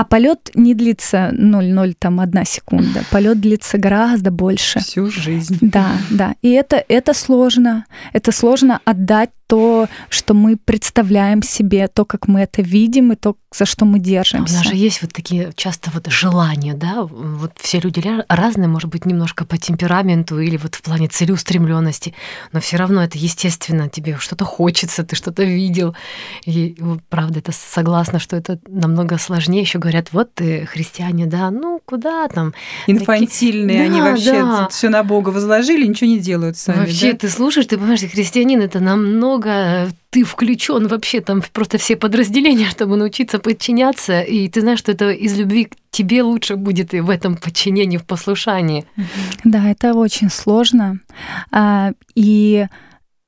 [0.00, 3.04] а полет не длится 0,0 там одна секунда.
[3.10, 4.78] Полет длится гораздо больше.
[4.80, 5.58] Всю жизнь.
[5.60, 6.36] Да, да.
[6.40, 7.84] И это, это сложно.
[8.14, 13.34] Это сложно отдать то, что мы представляем себе, то, как мы это видим, и то,
[13.52, 14.54] за что мы держимся.
[14.54, 18.88] У нас же есть вот такие часто вот желания, да, вот все люди разные, может
[18.88, 22.14] быть, немножко по темпераменту или вот в плане целеустремленности,
[22.52, 25.96] но все равно это естественно, тебе что-то хочется, ты что-то видел,
[26.46, 26.76] и
[27.08, 29.62] правда, это согласна, что это намного сложнее.
[29.62, 32.54] Еще говорят, вот ты христиане, да, ну куда там?
[32.86, 33.90] Инфантильные, такие...
[33.90, 34.68] они да, вообще да.
[34.68, 36.78] все на Бога возложили, ничего не делают сами.
[36.78, 37.18] Вообще, да?
[37.18, 42.66] ты слушаешь, ты понимаешь, христианин это намного много ты включен вообще там просто все подразделения,
[42.70, 47.00] чтобы научиться подчиняться, и ты знаешь, что это из любви к тебе лучше будет и
[47.00, 48.84] в этом подчинении, в послушании.
[49.44, 51.00] Да, это очень сложно.
[51.50, 52.66] А, и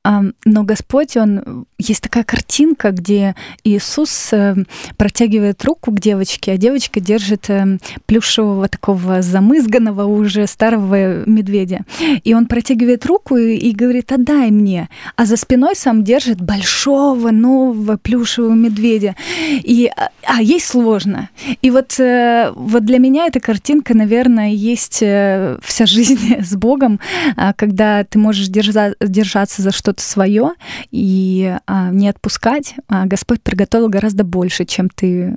[0.04, 1.66] но Господь, Он...
[1.78, 3.34] Есть такая картинка, где
[3.64, 4.54] Иисус э,
[4.96, 11.84] протягивает руку к девочке, а девочка держит э, плюшевого такого замызганного уже старого медведя.
[12.24, 14.88] И он протягивает руку и, и говорит, отдай мне.
[15.16, 19.14] А за спиной сам держит большого нового плюшевого медведя.
[19.50, 21.30] И, а, а ей сложно.
[21.62, 27.00] И вот, э, вот для меня эта картинка, наверное, есть вся жизнь с Богом,
[27.36, 30.52] а, когда ты можешь держа, держаться за что что-то свое
[30.90, 35.36] и а, не отпускать, а Господь приготовил гораздо больше, чем ты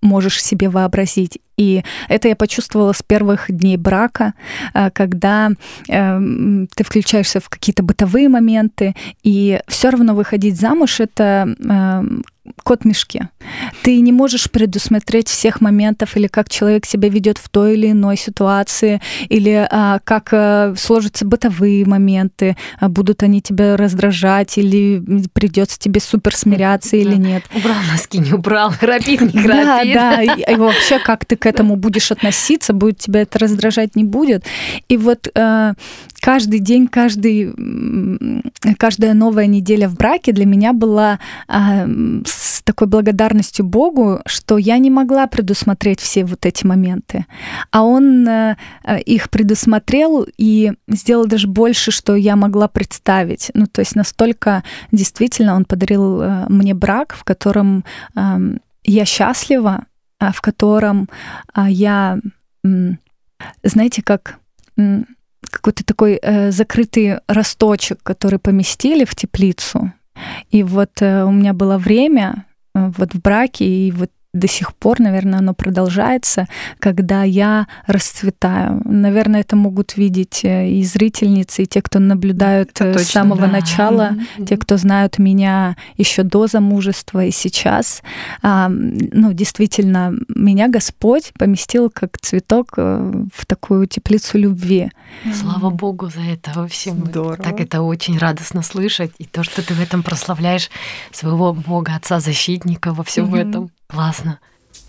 [0.00, 1.38] можешь себе вообразить.
[1.56, 4.32] И это я почувствовала с первых дней брака,
[4.72, 5.50] э, когда
[5.88, 6.20] э,
[6.74, 12.02] ты включаешься в какие-то бытовые моменты, и все равно выходить замуж это э,
[12.64, 13.28] кот в мешке.
[13.82, 18.16] Ты не можешь предусмотреть всех моментов или как человек себя ведет в той или иной
[18.16, 25.78] ситуации, или а, как а, сложатся бытовые моменты, а, будут они тебя раздражать, или придется
[25.78, 27.44] тебе супер смиряться или нет.
[27.54, 29.94] Убрал носки, не убрал, храпит, не храпит.
[29.94, 33.96] Да, да, и, и вообще как ты к этому будешь относиться, будет тебя это раздражать,
[33.96, 34.44] не будет.
[34.88, 35.74] И вот а,
[36.20, 37.52] каждый день, каждый,
[38.78, 41.86] каждая новая неделя в браке для меня была а,
[42.26, 47.26] с такой благодарностью Богу, что я не могла предусмотреть все вот эти моменты.
[47.70, 48.56] А Он а,
[49.04, 53.50] их предусмотрел и сделал даже больше, что я могла представить.
[53.54, 57.84] Ну, то есть настолько действительно Он подарил мне брак, в котором
[58.90, 59.86] я счастлива,
[60.18, 61.08] а, в котором
[61.52, 62.18] а, я,
[63.62, 64.38] знаете, как
[65.50, 69.92] какой-то такой э, закрытый росточек, который поместили в теплицу.
[70.50, 74.74] И вот э, у меня было время э, вот в браке, и вот до сих
[74.74, 76.46] пор, наверное, оно продолжается,
[76.78, 78.80] когда я расцветаю.
[78.84, 83.10] Наверное, это могут видеть э, и зрительницы, и те, кто наблюдают это э, точно, с
[83.10, 83.48] самого да.
[83.48, 84.46] начала, mm-hmm.
[84.46, 88.02] те, кто знают меня еще до замужества и сейчас.
[88.42, 94.92] А, ну, действительно, меня Господь поместил как цветок э, в такую теплицу любви.
[95.34, 96.92] Слава Богу за это вообще.
[96.92, 97.36] Здорово.
[97.36, 99.10] Так это очень радостно слышать.
[99.18, 100.70] И то, что ты в этом прославляешь
[101.10, 103.48] своего Бога, Отца-защитника во всем mm-hmm.
[103.48, 103.70] этом.
[103.90, 104.38] Классно.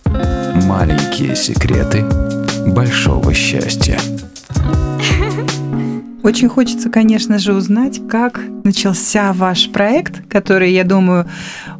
[0.05, 2.03] Маленькие секреты
[2.67, 3.99] большого счастья.
[6.23, 11.27] Очень хочется, конечно же, узнать, как начался ваш проект, который, я думаю,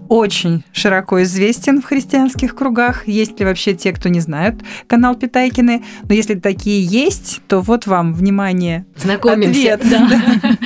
[0.10, 3.08] очень широко известен в христианских кругах.
[3.08, 5.84] Есть ли вообще те, кто не знают канал Питайкины?
[6.10, 9.76] Но если такие есть, то вот вам, внимание, Знакомимся.
[9.76, 9.82] ответ.
[9.90, 10.10] Да.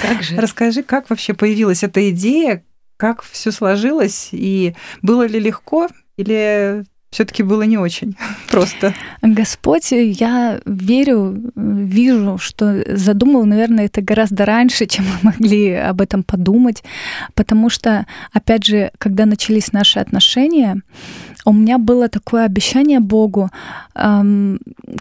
[0.00, 0.36] Как же?
[0.36, 2.62] Расскажи, как вообще появилась эта идея,
[2.96, 8.16] как все сложилось и было ли легко или все-таки было не очень
[8.50, 8.92] просто.
[9.22, 16.24] Господь, я верю, вижу, что задумал, наверное, это гораздо раньше, чем мы могли об этом
[16.24, 16.82] подумать,
[17.34, 20.82] потому что, опять же, когда начались наши отношения,
[21.44, 23.50] у меня было такое обещание Богу,
[23.94, 24.58] эм,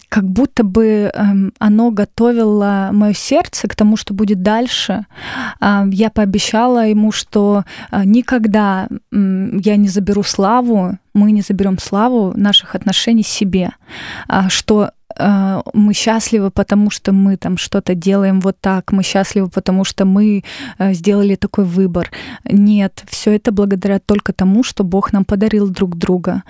[0.10, 5.06] как будто бы эм, оно готовило мое сердце к тому, что будет дальше.
[5.62, 11.78] Эм, я пообещала ему, что э, никогда э, я не заберу славу, мы не заберем
[11.80, 13.72] славу наших отношений себе,
[14.30, 19.50] э, что Э, мы счастливы, потому что мы там что-то делаем вот так, мы счастливы,
[19.50, 20.44] потому что мы
[20.80, 22.12] э, сделали такой выбор.
[22.46, 26.44] Нет, все это благодаря только тому, что Бог нам подарил друг друга.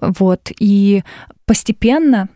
[0.00, 0.50] Вот.
[0.60, 1.02] И
[1.44, 2.28] постепенно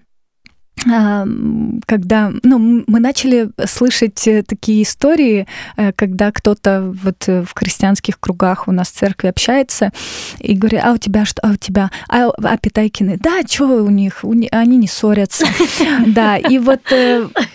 [0.85, 8.19] когда ну, мы начали слышать э, такие истории, э, когда кто-то вот э, в христианских
[8.19, 9.91] кругах у нас в церкви общается
[10.39, 13.91] и говорит, а у тебя что, а у тебя, а, а Питайкины, да, что у
[13.91, 15.47] них, они не ссорятся,
[16.07, 16.83] да, и вот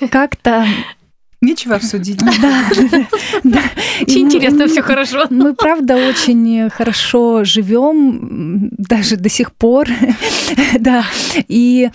[0.09, 0.65] как-то
[1.41, 2.19] Нечего обсудить.
[3.43, 3.61] Да.
[4.01, 5.27] Очень интересно, все хорошо.
[5.29, 9.87] Мы, правда, очень хорошо живем, даже до сих пор.
[10.79, 11.05] Да.
[11.47, 11.89] И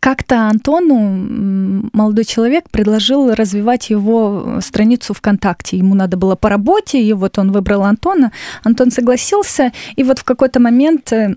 [0.00, 5.78] как-то Антону молодой человек предложил развивать его страницу ВКонтакте.
[5.78, 8.32] Ему надо было по работе, и вот он выбрал Антона.
[8.62, 11.34] Антон согласился, и вот в какой-то момент э,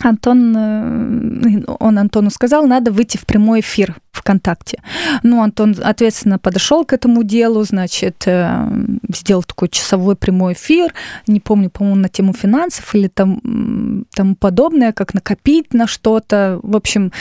[0.00, 4.82] Антон, э, он Антону сказал, надо выйти в прямой эфир ВКонтакте.
[5.22, 8.68] Ну, Антон ответственно подошел к этому делу, значит, э,
[9.08, 10.94] сделал такой часовой прямой эфир,
[11.26, 16.60] не помню, по-моему, на тему финансов или там, тому подобное, как накопить на что-то.
[16.62, 17.12] В общем,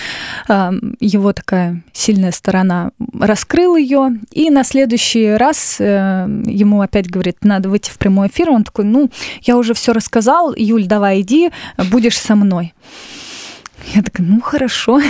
[0.48, 7.70] э, его такая сильная сторона раскрыл ее, и на следующий раз ему опять говорит, надо
[7.70, 8.50] выйти в прямой эфир.
[8.50, 9.10] Он такой, ну,
[9.42, 11.52] я уже все рассказал, Юль, давай иди,
[11.92, 12.74] будешь со мной.
[13.94, 15.02] Я такая, ну хорошо.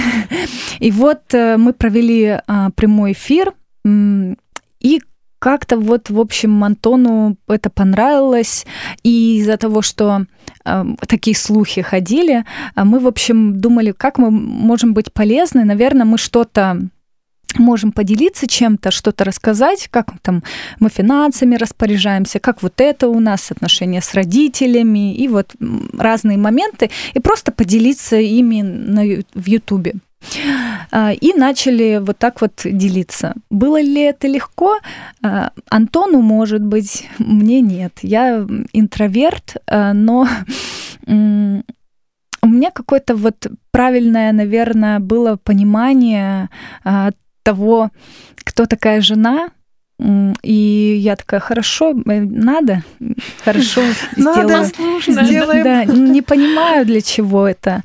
[0.80, 3.54] И вот э, мы провели а, прямой эфир,
[3.86, 5.02] и
[5.40, 8.66] как-то вот, в общем, Антону это понравилось,
[9.04, 10.26] и из-за того, что
[10.66, 15.66] э, такие слухи ходили, мы, в общем, думали, как мы можем быть полезны.
[15.66, 16.88] Наверное, мы что-то
[17.58, 20.44] можем поделиться чем-то, что-то рассказать, как там
[20.80, 25.56] мы финансами распоряжаемся, как вот это у нас отношения с родителями и вот
[25.98, 29.96] разные моменты, и просто поделиться ими на, в Ютубе.
[30.92, 33.34] А, и начали вот так вот делиться.
[33.50, 34.78] Было ли это легко?
[35.24, 38.00] А, Антону, может быть, мне нет.
[38.02, 40.28] Я интроверт, а, но
[41.08, 41.12] у
[42.48, 46.50] меня какое-то вот правильное, наверное, было понимание
[47.44, 47.92] того,
[48.44, 49.50] кто такая жена,
[50.42, 52.84] и я такая, хорошо, э, надо,
[53.46, 53.82] хорошо,
[54.18, 54.66] сделаю.
[55.02, 55.64] Сделаем.
[55.64, 57.84] Да, не понимаю, для чего это.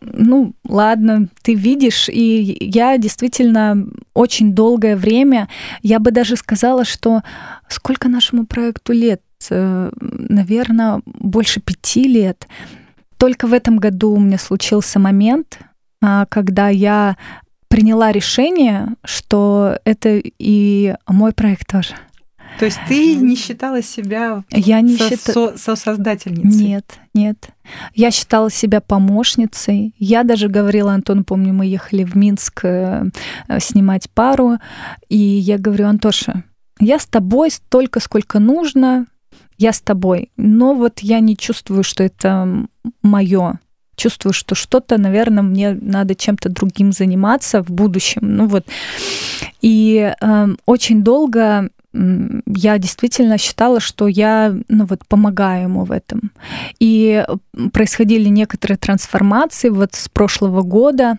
[0.00, 5.48] Ну, ладно, ты видишь, и я действительно очень долгое время,
[5.82, 7.22] я бы даже сказала, что
[7.68, 9.22] сколько нашему проекту лет?
[9.50, 12.46] Э, Наверное, больше пяти лет.
[13.16, 15.58] Только в этом году у меня случился момент,
[16.02, 17.16] а, когда я
[17.76, 21.94] приняла решение, что это и мой проект тоже.
[22.58, 25.20] То есть ты не считала себя я не со- счит...
[25.20, 26.68] со- сосоздательницей?
[26.68, 27.50] Нет, нет.
[27.94, 29.92] Я считала себя помощницей.
[29.98, 33.10] Я даже говорила Антону, помню, мы ехали в Минск э,
[33.58, 34.54] снимать пару,
[35.10, 36.44] и я говорю, Антоша,
[36.80, 39.04] я с тобой столько, сколько нужно,
[39.58, 42.66] я с тобой, но вот я не чувствую, что это
[43.02, 43.60] мое
[43.96, 48.36] чувствую, что что-то, наверное, мне надо чем-то другим заниматься в будущем.
[48.36, 48.66] Ну вот.
[49.62, 51.70] И э, очень долго
[52.46, 56.30] я действительно считала, что я ну вот, помогаю ему в этом.
[56.78, 57.24] И
[57.72, 61.18] происходили некоторые трансформации вот с прошлого года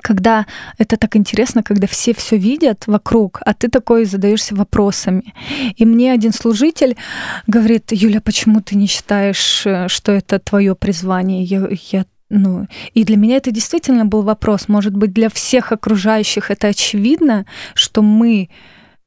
[0.00, 0.46] когда
[0.78, 5.34] это так интересно, когда все все видят вокруг, а ты такой задаешься вопросами.
[5.76, 6.96] И мне один служитель
[7.46, 11.44] говорит, Юля, почему ты не считаешь, э, что это твое призвание?
[11.44, 14.68] Я, я ну, и для меня это действительно был вопрос.
[14.68, 17.44] Может быть, для всех окружающих это очевидно,
[17.74, 18.48] что мы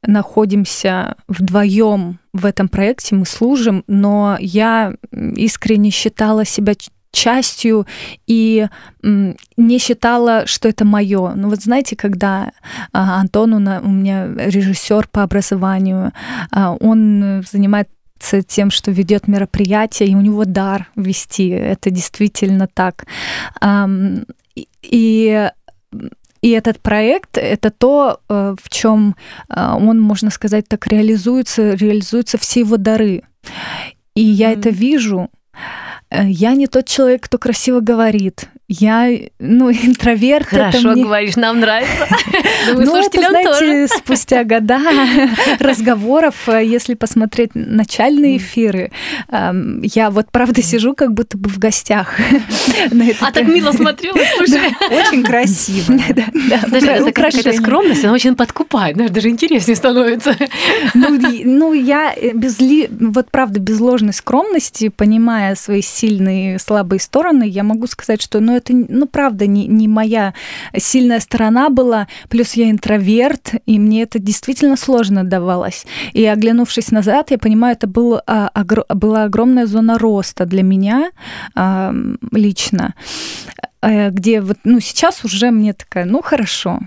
[0.06, 6.74] находимся вдвоем в этом проекте, мы служим, но я искренне считала себя
[7.14, 7.86] частью
[8.28, 8.68] и
[9.02, 11.34] не считала, что это мое.
[11.36, 12.52] Ну вот знаете, когда
[12.92, 16.12] а, Антон у меня режиссер по образованию,
[16.52, 17.88] а, он занимает
[18.48, 21.50] тем, что ведет мероприятие, и у него дар вести.
[21.50, 23.06] Это действительно так.
[24.82, 25.50] И
[26.44, 29.16] и этот проект— это то, э, в чем
[29.48, 33.24] э, он, можно сказать так, реализуется, реализуются все его дары.
[34.14, 34.60] И я mm-hmm.
[34.60, 35.30] это вижу,
[36.22, 38.46] я не тот человек, кто красиво говорит.
[38.80, 39.10] Я,
[39.40, 40.48] ну, интроверт.
[40.48, 41.04] Хорошо мне...
[41.04, 42.08] говоришь, нам нравится.
[42.68, 44.80] Думаю, ну, это, знаете, спустя года
[45.60, 48.92] разговоров, э, если посмотреть начальные эфиры,
[49.30, 52.16] эм, я вот правда сижу как будто бы в гостях.
[53.22, 54.76] А так мило смотрела, слушай.
[54.90, 56.00] Очень красиво.
[56.68, 60.36] Даже это какая-то скромность, она очень подкупает, даже интереснее становится.
[60.94, 62.58] Ну, ну, я без
[63.00, 68.40] вот правда без ложной скромности, понимая свои сильные и слабые стороны, я могу сказать, что
[68.40, 70.34] ну, это, ну, правда, не, не моя
[70.78, 72.08] сильная сторона была.
[72.30, 75.86] Плюс я интроверт, и мне это действительно сложно давалось.
[76.14, 81.12] И оглянувшись назад, я понимаю, это был, а, огр, была огромная зона роста для меня
[81.56, 81.94] а,
[82.32, 82.94] лично,
[83.82, 86.80] э, где вот, ну, сейчас уже мне такая, ну, хорошо.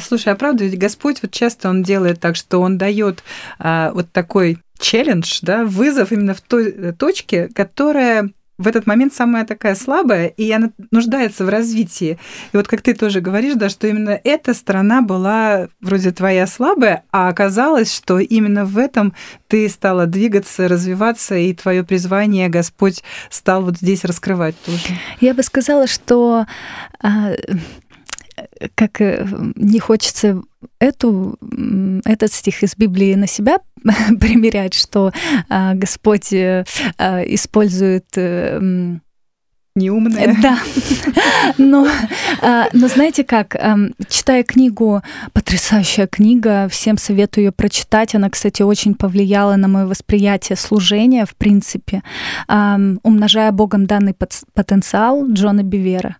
[0.00, 3.22] Слушай, а правда, ведь Господь вот часто он делает так, что он дает
[3.58, 9.14] а, вот такой челлендж, да, вызов именно в той э, точке, которая в этот момент
[9.14, 12.18] самая такая слабая, и она нуждается в развитии.
[12.52, 17.04] И вот как ты тоже говоришь, да, что именно эта сторона была вроде твоя слабая,
[17.12, 19.14] а оказалось, что именно в этом
[19.46, 24.88] ты стала двигаться, развиваться, и твое призвание Господь стал вот здесь раскрывать тоже.
[25.20, 26.46] Я бы сказала, что
[27.00, 27.32] а,
[28.74, 29.26] как э,
[29.56, 30.42] не хочется
[30.78, 31.38] эту,
[32.04, 33.58] этот стих из Библии на себя
[34.20, 35.12] примерять, что
[35.48, 36.64] а, Господь э,
[36.98, 38.60] а, использует э,
[39.74, 40.36] неумная.
[40.42, 40.58] Да.
[41.58, 41.86] Но,
[42.72, 43.56] но знаете как,
[44.08, 48.16] читая книгу, потрясающая книга, всем советую ее прочитать.
[48.16, 52.02] Она, кстати, очень повлияла на мое восприятие служения, в принципе,
[52.48, 54.16] умножая Богом данный
[54.52, 56.16] потенциал Джона Бивера.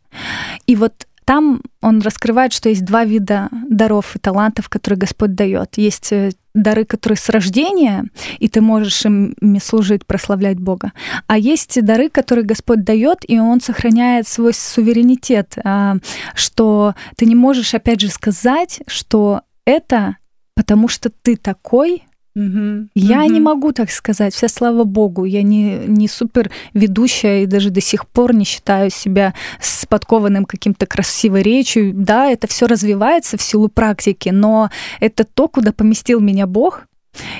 [0.66, 5.76] И вот там он раскрывает, что есть два вида даров и талантов, которые Господь дает.
[5.76, 8.06] Есть э, дары, которые с рождения,
[8.38, 10.92] и ты можешь ими служить, прославлять Бога.
[11.26, 15.96] А есть дары, которые Господь дает, и Он сохраняет свой суверенитет, а,
[16.34, 20.16] что ты не можешь, опять же, сказать, что это
[20.58, 22.02] потому что ты такой,
[22.38, 23.32] Угу, я угу.
[23.32, 25.24] не могу так сказать, вся слава богу.
[25.24, 30.44] Я не, не супер ведущая и даже до сих пор не считаю себя с подкованным
[30.44, 31.92] каким-то красивой речью.
[31.94, 34.70] Да, это все развивается в силу практики, но
[35.00, 36.87] это то, куда поместил меня Бог.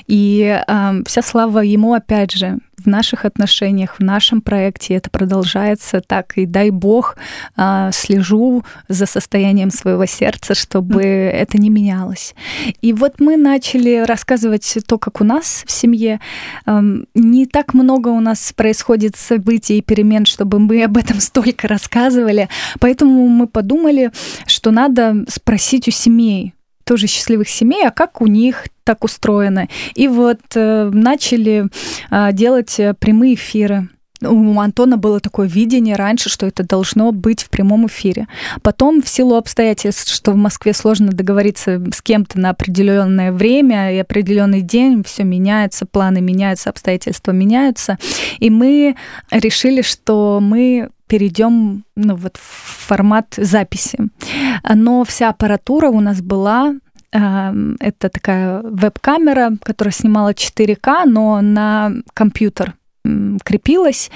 [0.07, 6.01] И э, вся слава ему, опять же, в наших отношениях, в нашем проекте это продолжается
[6.01, 6.39] так.
[6.39, 7.17] И дай бог,
[7.57, 11.31] э, слежу за состоянием своего сердца, чтобы mm.
[11.31, 12.35] это не менялось.
[12.81, 16.21] И вот мы начали рассказывать то, как у нас в семье.
[16.67, 16.81] Э,
[17.15, 22.49] не так много у нас происходит событий и перемен, чтобы мы об этом столько рассказывали.
[22.81, 24.13] Поэтому мы подумали,
[24.47, 26.55] что надо спросить у семей,
[26.89, 29.69] тоже счастливых семей, а как у них так устроено.
[29.95, 31.67] И вот э, начали
[32.11, 33.89] э, делать э, прямые эфиры.
[34.23, 38.27] У Антона было такое видение раньше, что это должно быть в прямом эфире.
[38.63, 43.99] Потом, в силу обстоятельств, что в Москве сложно договориться с кем-то на определенное время и
[43.99, 47.99] определенный день, все меняется, планы меняются, обстоятельства меняются.
[48.39, 48.97] И мы
[49.31, 53.99] решили, что мы перейдем ну, вот в формат записи.
[54.75, 56.75] Но вся аппаратура у нас была
[57.13, 62.75] эм, это такая веб-камера, которая снимала 4К, но на компьютер
[63.45, 64.11] крепилась.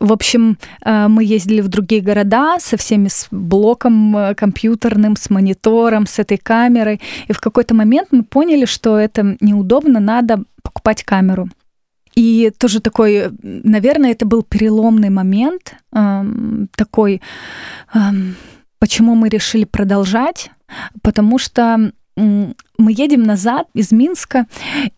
[0.00, 5.30] В общем, э, мы ездили в другие города со всеми с блоком э, компьютерным, с
[5.30, 7.00] монитором, с этой камерой.
[7.26, 11.48] И в какой-то момент мы поняли, что это неудобно, надо покупать камеру.
[12.18, 17.22] И тоже такой, наверное, это был переломный момент, эм, такой,
[17.94, 18.34] эм,
[18.80, 20.50] почему мы решили продолжать,
[21.00, 21.92] потому что
[22.78, 24.46] мы едем назад из Минска,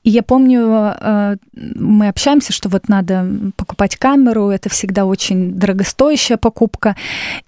[0.04, 3.26] и я помню, э, мы общаемся, что вот надо
[3.56, 6.94] покупать камеру, это всегда очень дорогостоящая покупка.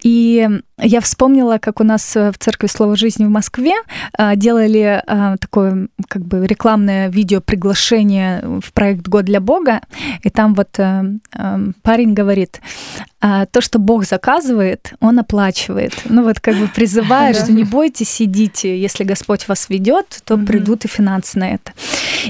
[0.03, 3.75] И я вспомнила, как у нас в Церкви Слова Жизни в Москве
[4.17, 9.83] э, делали э, такое как бы рекламное видео приглашение в проект «Год для Бога»,
[10.23, 10.71] и там вот
[11.83, 12.61] парень говорит,
[13.21, 15.93] то, что Бог заказывает, Он оплачивает.
[16.07, 20.47] Ну вот как бы призывает, что не бойтесь, идите, если Господь вас ведет, то mm-hmm.
[20.47, 21.73] придут и финансы на это.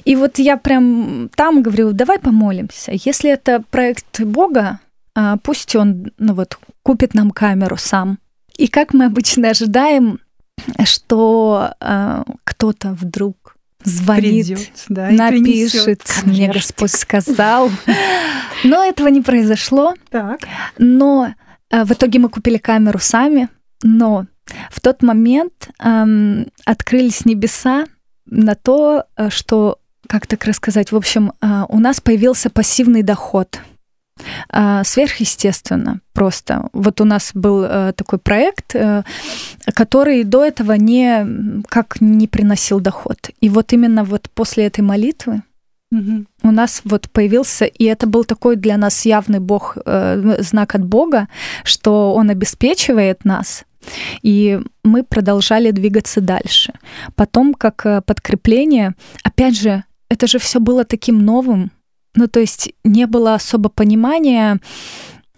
[0.04, 2.92] И вот я прям там говорю, давай помолимся.
[2.92, 4.80] Если это проект Бога,
[5.14, 8.18] а, пусть он ну вот, купит нам камеру сам.
[8.56, 10.20] И как мы обычно ожидаем,
[10.84, 17.70] что э, кто-то вдруг звонит, Придет, да, напишет, мне Господь сказал.
[18.64, 19.94] Но этого не произошло.
[20.10, 20.40] Так.
[20.78, 21.34] Но
[21.70, 23.48] э, в итоге мы купили камеру сами,
[23.82, 24.26] но
[24.70, 27.86] в тот момент эм, открылись небеса,
[28.26, 29.78] на то, э, что,
[30.08, 33.60] как так рассказать, в общем, э, у нас появился пассивный доход
[34.52, 36.68] э, сверхъестественно просто.
[36.72, 38.76] Вот у нас был такой проект,
[39.74, 43.30] который до этого не как не приносил доход.
[43.40, 45.42] И вот именно вот после этой молитвы
[45.90, 46.24] угу.
[46.42, 51.28] у нас вот появился, и это был такой для нас явный Бог, знак от Бога,
[51.64, 53.64] что Он обеспечивает нас,
[54.22, 56.72] и мы продолжали двигаться дальше.
[57.14, 61.70] Потом, как э, подкрепление, опять же, это же все было таким новым.
[62.14, 64.60] Ну, то есть не было особо понимания,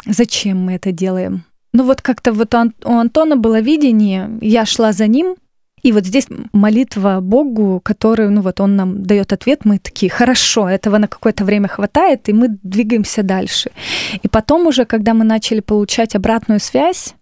[0.07, 1.45] зачем мы это делаем.
[1.73, 5.37] Ну, вот как-то вот у Антона было видение, я шла за ним,
[5.85, 10.67] и вот здесь молитва Богу, который, ну вот он нам дает ответ, мы такие, хорошо,
[10.67, 13.71] этого на какое-то время хватает, и мы двигаемся дальше.
[14.23, 17.15] И потом уже, когда мы начали получать обратную связь,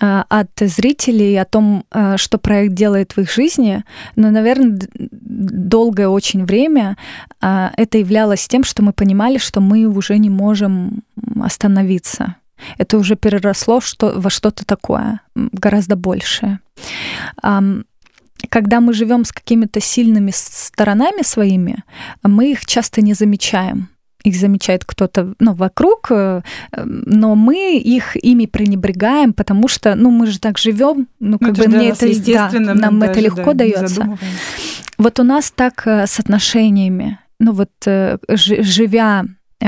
[0.00, 3.84] от зрителей о том, а, что проект делает в их жизни,
[4.16, 6.96] но, наверное, долгое очень время
[7.40, 11.02] а, это являлось тем, что мы понимали, что мы уже не можем
[11.42, 12.36] остановиться.
[12.78, 16.60] Это уже переросло во что-то такое, гораздо большее.
[18.48, 21.84] Когда мы живем с какими-то сильными сторонами своими,
[22.22, 23.88] мы их часто не замечаем
[24.22, 26.42] их замечает кто-то ну, вокруг, э,
[26.76, 31.64] но мы их ими пренебрегаем, потому что, ну, мы же так живем, ну, как ну,
[31.64, 34.18] бы мне это, естественно, да, нам это легко да, дается.
[34.98, 39.24] Вот у нас так э, с отношениями, ну вот э, живя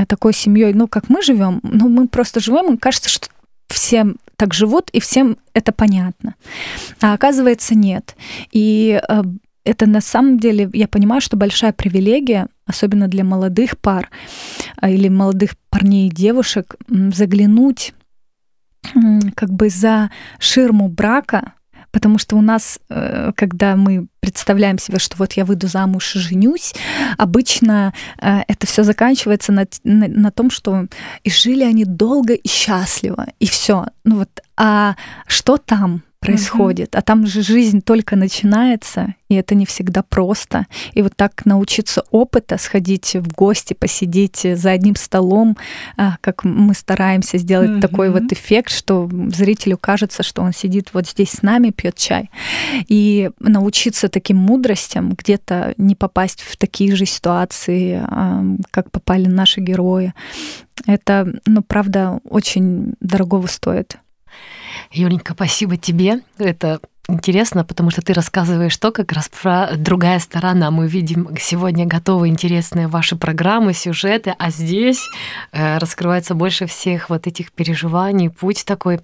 [0.09, 3.28] такой семьей, ну как мы живем, ну мы просто живем, и кажется, что
[3.68, 6.34] всем так живут, и всем это понятно.
[7.00, 8.16] А оказывается, нет.
[8.50, 9.00] И
[9.64, 14.10] это на самом деле, я понимаю, что большая привилегия, особенно для молодых пар
[14.76, 17.94] а, или молодых парней и девушек, заглянуть
[19.36, 21.52] как бы за ширму брака,
[21.92, 26.18] потому что у нас, э, когда мы представляем себе, что вот я выйду замуж и
[26.18, 26.74] женюсь,
[27.16, 30.86] обычно э, это все заканчивается на, на, на том, что
[31.22, 33.86] и жили они долго и счастливо, и все.
[34.04, 34.96] Ну вот, а
[35.26, 36.02] что там?
[36.23, 36.95] Происходит.
[36.95, 40.66] А там же жизнь только начинается, и это не всегда просто.
[40.95, 45.57] И вот так научиться опыта, сходить в гости, посидеть за одним столом,
[45.97, 47.81] а, как мы стараемся сделать mm-hmm.
[47.81, 52.31] такой вот эффект, что зрителю кажется, что он сидит вот здесь с нами, пьет чай.
[52.89, 59.61] И научиться таким мудростям, где-то не попасть в такие же ситуации, а, как попали наши
[59.61, 60.14] герои.
[60.87, 63.99] Это, ну, правда, очень дорогого стоит.
[64.91, 66.20] Юленька, спасибо тебе.
[66.39, 70.70] Это интересно, потому что ты рассказываешь то как раз про другая сторона.
[70.70, 75.09] Мы видим сегодня готовы интересные ваши программы, сюжеты, а здесь
[75.53, 79.01] э, раскрывается больше всех вот этих переживаний, путь такой.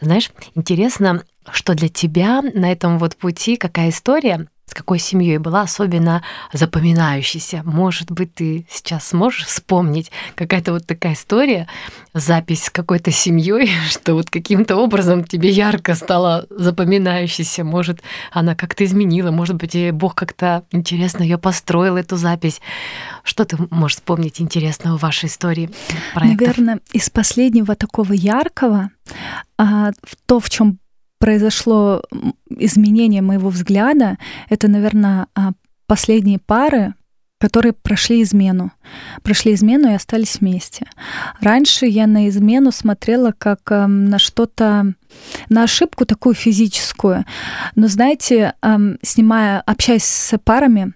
[0.00, 5.62] Знаешь, интересно, что для тебя на этом вот пути какая история, с какой семьей была
[5.62, 7.62] особенно запоминающейся.
[7.64, 11.68] Может быть, ты сейчас сможешь вспомнить какая-то вот такая история,
[12.14, 17.64] запись с какой-то семьей, что вот каким-то образом тебе ярко стала запоминающейся.
[17.64, 22.60] Может, она как-то изменила, может быть, Бог как-то интересно ее построил, эту запись.
[23.24, 25.70] Что ты можешь вспомнить интересного в вашей истории?
[26.14, 26.46] Проектов?
[26.46, 28.90] Наверное, из последнего такого яркого,
[29.58, 29.90] а,
[30.26, 30.78] то, в чем
[31.22, 32.02] произошло
[32.50, 34.18] изменение моего взгляда,
[34.50, 35.52] это, наверное, а,
[35.86, 36.94] последние пары,
[37.38, 38.72] которые прошли измену.
[39.22, 40.86] Прошли измену и остались вместе.
[41.40, 44.94] Раньше я на измену смотрела как эм, на что-то,
[45.48, 47.24] на ошибку такую физическую.
[47.76, 50.92] Но знаете, эм, снимая, общаясь с парами,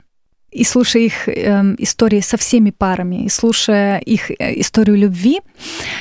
[0.51, 5.41] и слушая их э, истории со всеми парами, и слушая их э, историю любви,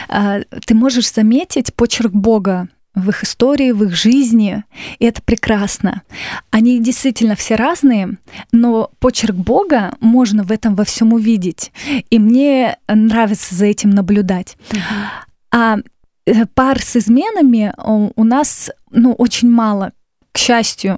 [0.10, 4.64] э, ты можешь заметить почерк Бога в их истории, в их жизни,
[5.00, 6.02] и это прекрасно.
[6.50, 8.18] Они действительно все разные,
[8.52, 11.72] но почерк Бога можно в этом во всем увидеть,
[12.10, 14.58] и мне нравится за этим наблюдать.
[14.70, 14.80] Uh-huh.
[15.52, 15.78] А
[16.26, 19.92] э, пар с изменами у нас ну, очень мало,
[20.32, 20.98] к счастью,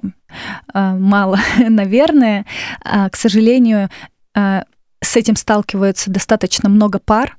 [0.72, 1.38] э, мало,
[1.68, 2.46] наверное.
[2.82, 3.88] А, к сожалению,
[4.34, 4.62] э,
[5.00, 7.36] с этим сталкиваются достаточно много пар,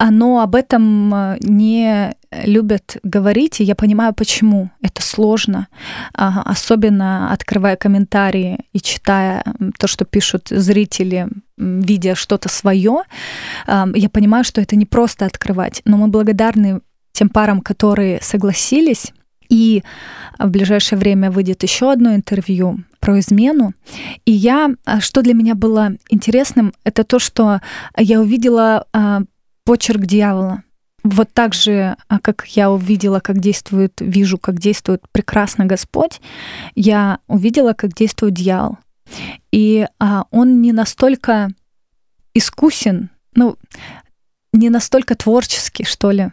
[0.00, 5.68] но об этом не любят говорить, и я понимаю, почему это сложно,
[6.14, 9.42] а, особенно открывая комментарии и читая
[9.78, 13.02] то, что пишут зрители, видя что-то свое,
[13.66, 16.80] я понимаю, что это не просто открывать, но мы благодарны
[17.12, 19.12] тем парам, которые согласились,
[19.48, 19.82] и
[20.38, 23.72] в ближайшее время выйдет еще одно интервью про измену.
[24.24, 27.60] И я, а, что для меня было интересным, это то, что
[27.96, 29.22] я увидела а,
[29.68, 30.62] почерк дьявола
[31.04, 36.22] вот так же, а, как я увидела, как действует, вижу, как действует прекрасно Господь,
[36.74, 38.78] я увидела, как действует дьявол.
[39.52, 41.50] И а, он не настолько
[42.32, 43.56] искусен, ну,
[44.54, 46.32] не настолько творческий, что ли,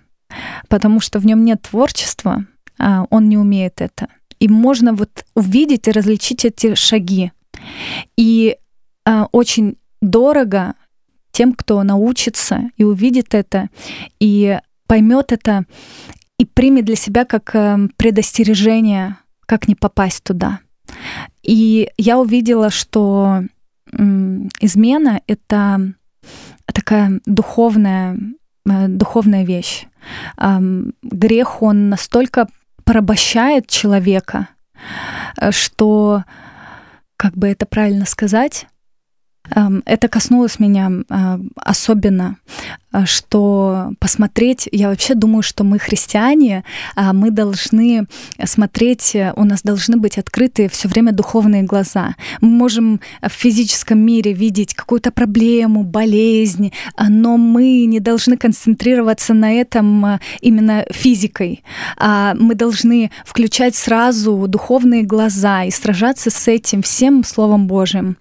[0.70, 2.46] потому что в нем нет творчества,
[2.80, 4.08] а он не умеет это.
[4.40, 7.34] И можно вот увидеть и различить эти шаги.
[8.16, 8.56] И
[9.06, 10.76] а, очень дорого
[11.36, 13.68] тем, кто научится и увидит это,
[14.22, 14.58] и
[14.88, 15.66] поймет это,
[16.40, 20.60] и примет для себя как эм, предостережение, как не попасть туда.
[21.44, 23.44] И я увидела, что
[24.60, 25.94] измена— это
[26.66, 28.18] такая духовная,
[28.70, 29.88] э, духовная вещь.
[31.04, 32.48] Грех, он настолько
[32.84, 34.48] порабощает человека,
[35.40, 36.24] э, что,
[37.18, 38.68] как бы это правильно сказать,
[39.86, 42.38] это коснулось меня э, особенно,
[43.06, 46.64] что посмотреть, я вообще думаю, что мы христиане,
[46.96, 48.08] а мы должны
[48.44, 52.16] смотреть, у нас должны быть открыты все время духовные глаза.
[52.42, 59.52] Мы можем в физическом мире видеть какую-то проблему, болезнь, но мы не должны концентрироваться на
[59.54, 61.64] этом именно физикой.
[61.98, 68.18] А мы должны включать сразу духовные глаза и сражаться с этим всем Словом Божьим.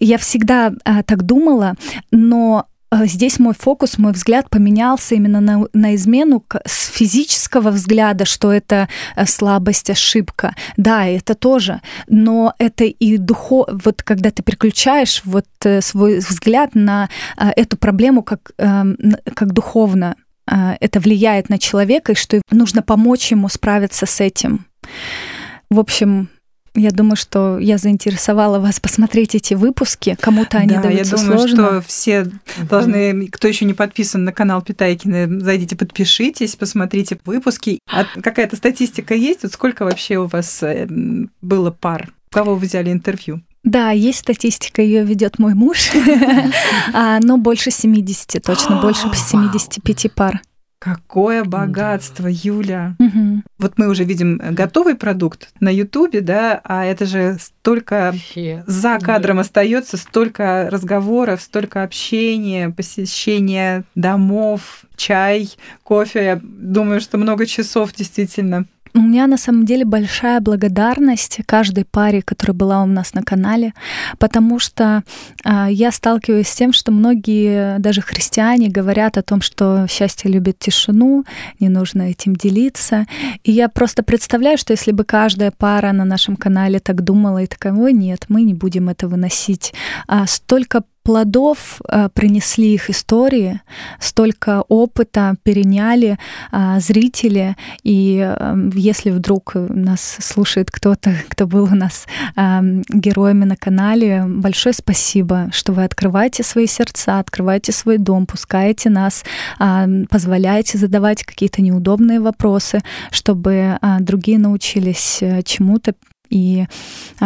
[0.00, 1.74] Я всегда а, так думала,
[2.10, 2.73] но а,
[3.04, 8.88] здесь мой фокус, мой взгляд поменялся именно на, на измену с физического взгляда, что это
[9.16, 10.54] э, слабость, ошибка.
[10.76, 11.80] Да, это тоже.
[12.08, 13.66] Но это и духо...
[13.84, 18.96] Вот когда ты переключаешь вот э, свой взгляд на а, эту проблему как, эм,
[19.34, 20.16] как духовно,
[20.46, 24.66] это влияет на человека, и что нужно помочь ему справиться с этим.
[25.70, 26.28] В общем,
[26.74, 30.16] я думаю, что я заинтересовала вас посмотреть эти выпуски.
[30.20, 31.66] Кому-то они да, даются я думаю, сложно.
[31.66, 32.26] что все
[32.68, 37.78] должны, кто еще не подписан на канал Питайкина, зайдите, подпишитесь, посмотрите выпуски.
[37.90, 39.42] А какая-то статистика есть?
[39.44, 40.88] Вот сколько вообще у вас э,
[41.40, 42.12] было пар?
[42.30, 43.42] Кого вы взяли интервью?
[43.62, 45.90] Да, есть статистика, ее ведет мой муж,
[46.92, 50.42] а, но больше 70, точно больше 75 пар.
[50.84, 52.94] Какое богатство, Юля.
[52.98, 53.42] Мгм.
[53.58, 58.14] Вот мы уже видим готовый продукт на Ютубе, да, а это же столько
[58.66, 65.48] за кадром остается, столько разговоров, столько общения, посещения домов, чай,
[65.82, 66.22] кофе.
[66.22, 68.66] Я думаю, что много часов действительно.
[68.96, 73.74] У меня на самом деле большая благодарность каждой паре, которая была у нас на канале,
[74.18, 75.02] потому что
[75.42, 80.60] а, я сталкиваюсь с тем, что многие, даже христиане, говорят о том, что счастье любит
[80.60, 81.24] тишину,
[81.58, 83.06] не нужно этим делиться.
[83.42, 87.46] И я просто представляю, что если бы каждая пара на нашем канале так думала и
[87.48, 89.74] такая, ой, нет, мы не будем это выносить,
[90.06, 93.60] а столько плодов а, принесли их истории,
[94.00, 96.18] столько опыта переняли
[96.50, 97.56] а, зрители.
[97.84, 104.24] И а, если вдруг нас слушает кто-то, кто был у нас а, героями на канале,
[104.26, 109.24] большое спасибо, что вы открываете свои сердца, открываете свой дом, пускаете нас,
[109.58, 112.80] а, позволяете задавать какие-то неудобные вопросы,
[113.10, 115.94] чтобы а, другие научились э, чему-то
[116.30, 116.66] и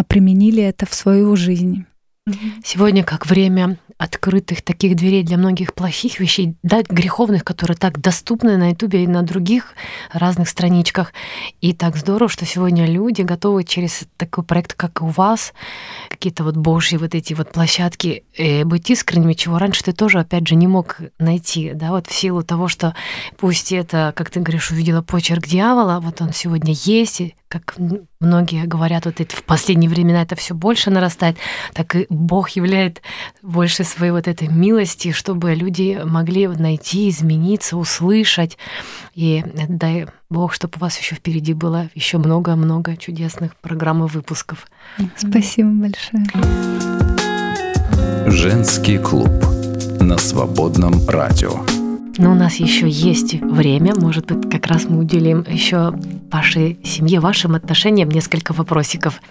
[0.09, 1.87] применили это в свою жизнь.
[2.64, 8.57] Сегодня как время открытых таких дверей для многих плохих вещей, да, греховных, которые так доступны
[8.57, 9.74] на Ютубе и на других
[10.12, 11.12] разных страничках.
[11.61, 15.53] И так здорово, что сегодня люди готовы через такой проект, как у вас,
[16.09, 20.46] какие-то вот божьи вот эти вот площадки, э, быть искренними, чего раньше ты тоже, опять
[20.46, 22.94] же, не мог найти, да, вот в силу того, что
[23.36, 27.74] пусть это, как ты говоришь, увидела почерк дьявола, вот он сегодня есть, и как
[28.20, 31.38] многие говорят, вот это, в последние времена это все больше нарастает,
[31.72, 33.01] так и Бог являет
[33.42, 38.59] больше своей вот этой милости, чтобы люди могли найти, измениться, услышать.
[39.14, 44.66] И дай Бог, чтобы у вас еще впереди было еще много-много чудесных программ и выпусков.
[45.16, 46.24] Спасибо большое.
[48.26, 49.30] Женский клуб
[50.01, 51.61] на свободном радио.
[52.18, 55.95] Но у нас еще есть время, может быть, как раз мы уделим еще
[56.32, 59.22] вашей семье, вашим отношениям несколько вопросиков.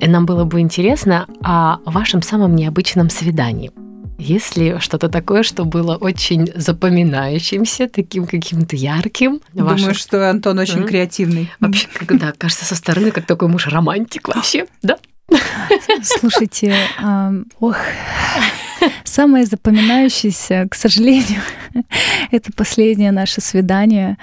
[0.00, 3.70] Нам было бы интересно о вашем самом необычном свидании.
[4.18, 9.40] Есть ли что-то такое, что было очень запоминающимся, таким каким-то ярким?
[9.52, 10.88] Думаю, Ваше- что Антон очень Мгм.
[10.88, 11.50] креативный.
[11.60, 14.98] Вообще, как, да, кажется, со стороны, как такой муж романтик вообще, да?
[16.02, 16.76] Слушайте,
[17.58, 17.76] ох,
[19.04, 21.40] самое запоминающееся, к сожалению,
[22.30, 24.16] это последнее наше свидание,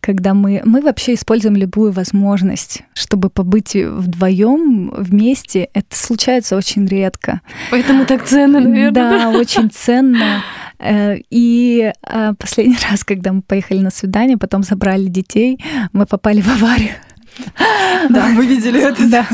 [0.00, 5.68] когда мы, мы вообще используем любую возможность, чтобы побыть вдвоем вместе.
[5.74, 7.40] Это случается очень редко.
[7.70, 10.42] Поэтому так ценно, наверное, Да, очень ценно.
[10.78, 15.58] Э, И э, последний раз, когда мы поехали на свидание, потом забрали детей,
[15.92, 16.94] мы попали в аварию.
[18.10, 19.08] Да, мы видели это.
[19.08, 19.26] Да,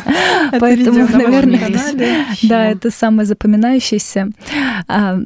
[0.48, 2.26] это поэтому, видео наверное, канале.
[2.42, 4.30] Да, это самый запоминающийся,
[4.88, 5.18] а,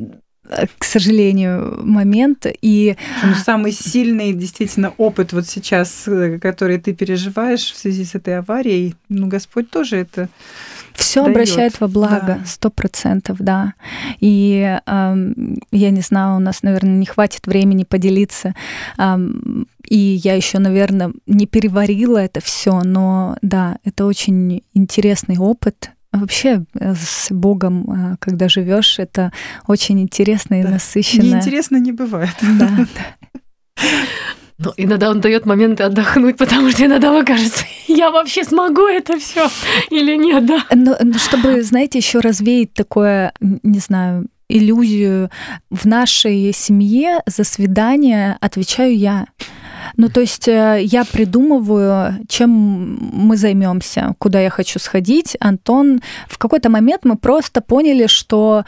[0.78, 2.46] к сожалению, момент.
[2.62, 8.14] И Ну, самый сильный действительно опыт вот сейчас, э, который ты переживаешь в связи с
[8.14, 10.28] этой аварией, ну, Господь тоже это
[10.96, 11.36] все даёт.
[11.36, 13.74] обращает во благо, сто процентов, да.
[14.20, 15.34] И ам,
[15.72, 18.54] я не знаю, у нас, наверное, не хватит времени поделиться.
[18.96, 25.90] Ам, и я еще, наверное, не переварила это все, но да, это очень интересный опыт.
[26.12, 29.32] Вообще э, с Богом, а, когда живешь, это
[29.66, 30.70] очень интересно и Да.
[30.70, 31.22] насыщенно.
[31.34, 32.34] неинтересно не бывает.
[32.58, 32.70] Да,
[34.58, 39.18] Но иногда он дает моменты отдохнуть, потому что иногда вам кажется, я вообще смогу это
[39.18, 39.48] все
[39.90, 40.64] или нет, да?
[40.74, 45.30] Но, но чтобы, знаете, еще развеять такое, не знаю, иллюзию
[45.70, 49.26] в нашей семье за свидание отвечаю я.
[49.96, 52.50] Ну, то есть э, я придумываю, чем
[53.12, 55.36] мы займемся, куда я хочу сходить.
[55.40, 58.64] Антон, в какой-то момент мы просто поняли, что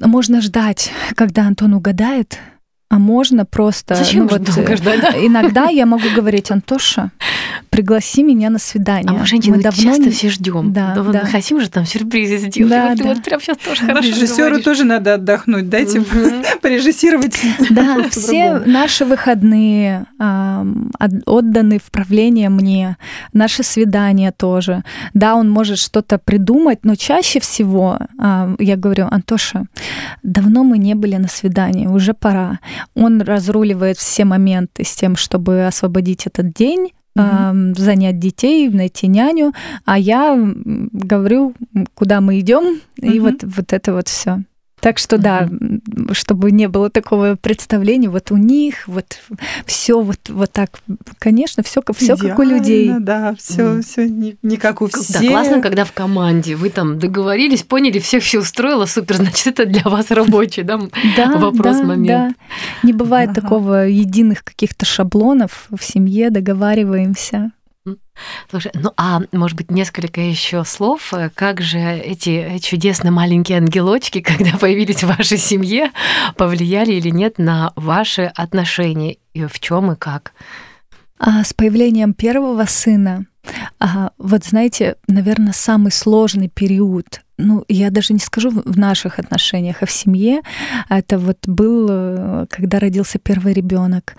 [0.00, 2.38] можно ждать, когда Антон угадает,
[2.90, 3.94] а можно просто...
[3.94, 5.10] Зачем ну, вот, долго э, ждать, да?
[5.10, 7.10] Иногда я могу говорить, Антоша,
[7.68, 9.10] пригласи меня на свидание.
[9.10, 10.72] А мы, женщины, давно часто не- все ждем.
[10.72, 11.26] Да, Да, да.
[11.26, 12.70] хотим же там сюрпризы сделать.
[12.70, 13.08] Да, вот ты да.
[13.14, 14.64] вот прям сейчас тоже хорошо Режиссеру говоришь.
[14.64, 15.68] тоже надо отдохнуть.
[15.68, 16.42] Дайте Мгм.
[16.62, 17.38] порежиссировать.
[17.68, 20.06] Да, все наши выходные
[21.26, 22.96] отданы в правление мне,
[23.34, 24.82] наши свидания тоже.
[25.12, 27.98] Да, он может что-то придумать, но чаще всего
[28.58, 29.64] я говорю, Антоша,
[30.22, 32.60] давно мы не были на свидании, уже пора.
[32.94, 39.52] Он разруливает все моменты с тем, чтобы освободить этот день ам, занять детей, найти няню,
[39.84, 40.36] а я
[40.92, 41.54] говорю,
[41.94, 43.22] куда мы идем, и Мгм.
[43.22, 44.42] вот, вот это вот все.
[44.80, 45.48] Так что да,
[46.12, 49.18] чтобы не было такого представления, вот у них вот
[49.66, 50.70] все вот вот так,
[51.18, 52.92] конечно, все все как у людей.
[53.00, 55.20] Да, все все не, не как у всех.
[55.20, 59.66] Да, классно, когда в команде вы там договорились, поняли, всех все устроило, супер, значит это
[59.66, 60.78] для вас рабочий, да,
[61.16, 62.36] да вопрос да, момент.
[62.36, 62.58] Да.
[62.82, 63.40] Не бывает ага.
[63.40, 67.52] такого единых каких-то шаблонов в семье, договариваемся.
[68.50, 74.20] Слушай, ну а может быть несколько еще слов, э, как же эти чудесные маленькие ангелочки,
[74.22, 75.92] когда появились в вашей семье,
[76.36, 80.32] повлияли или нет на ваши отношения и в чем и как?
[81.18, 83.26] А с появлением первого сына,
[83.80, 89.76] а, вот знаете, наверное, самый сложный период ну, я даже не скажу в наших отношениях,
[89.80, 90.40] а в семье.
[90.88, 94.16] Это вот был, э, когда родился первый ребенок.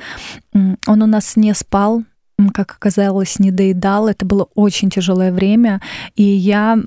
[0.53, 2.03] Он у нас не спал,
[2.47, 4.07] как оказалось, не доедал.
[4.07, 5.81] Это было очень тяжелое время.
[6.15, 6.79] И я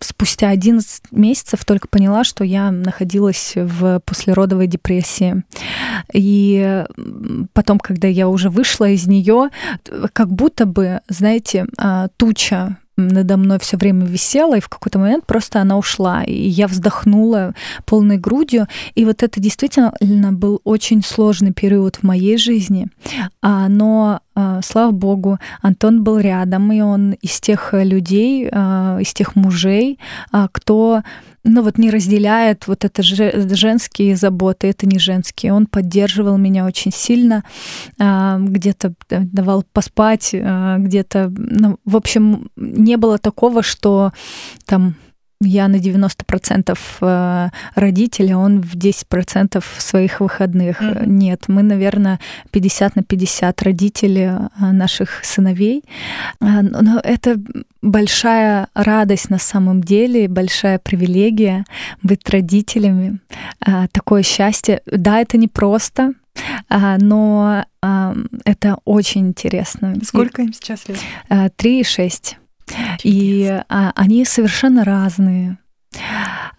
[0.00, 5.42] спустя 11 месяцев только поняла, что я находилась в послеродовой депрессии.
[6.12, 6.84] И
[7.52, 9.50] потом, когда я уже вышла из нее,
[10.12, 15.26] как будто бы, знаете, а, туча надо мной все время висела, и в какой-то момент
[15.26, 16.24] просто она ушла.
[16.24, 18.66] И я вздохнула полной грудью.
[18.94, 22.88] И вот это действительно был очень сложный период в моей жизни.
[23.42, 29.12] А, но, а, слава богу, Антон был рядом, и он из тех людей, а, из
[29.12, 29.98] тех мужей,
[30.52, 31.02] кто
[31.46, 35.52] ну вот не разделяет вот это женские заботы, это не женские.
[35.52, 37.44] Он поддерживал меня очень сильно,
[37.98, 44.12] а, где-то э, давал поспать, а, где-то, ну, в общем, не было такого, что
[44.66, 44.96] там
[45.40, 50.80] я на 90% э, родитель, а он в 10% своих выходных.
[50.80, 51.06] Mm-hmm.
[51.06, 52.20] Нет, мы, наверное,
[52.50, 55.84] 50 на 50 родители э, наших сыновей.
[56.40, 57.38] А, но это
[57.82, 61.64] большая радость на самом деле, большая привилегия
[62.02, 63.18] быть родителями.
[63.60, 64.80] А, такое счастье.
[64.86, 66.12] Да, это не просто,
[66.68, 67.64] а, но
[68.44, 69.94] это очень интересно.
[70.02, 70.98] Сколько им сейчас лет?
[71.56, 72.38] Три и шесть.
[73.02, 75.58] И а, они совершенно разные.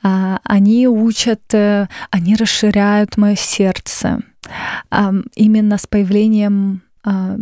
[0.03, 4.19] А, они учат, а, они расширяют мое сердце.
[4.89, 7.37] А, именно с появлением а,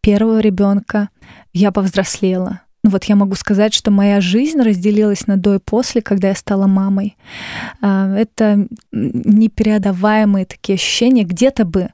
[0.00, 1.08] первого ребенка
[1.52, 2.60] я повзрослела.
[2.82, 6.34] Ну вот я могу сказать, что моя жизнь разделилась на до и после, когда я
[6.34, 7.16] стала мамой.
[7.80, 11.24] А, это непередаваемые такие ощущения.
[11.24, 11.88] Где-то бы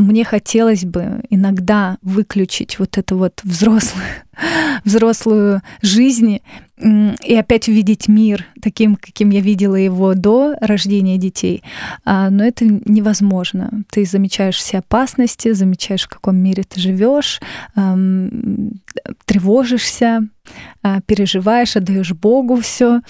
[0.00, 4.06] мне хотелось бы иногда выключить вот эту вот взрослую,
[4.84, 6.40] взрослую жизнь
[6.82, 11.62] и опять увидеть мир таким, каким я видела его до рождения детей.
[12.06, 13.84] А, но это невозможно.
[13.90, 17.40] Ты замечаешь все опасности, замечаешь, в каком мире ты живешь,
[19.26, 20.20] тревожишься,
[20.82, 23.02] а, переживаешь, отдаешь Богу все.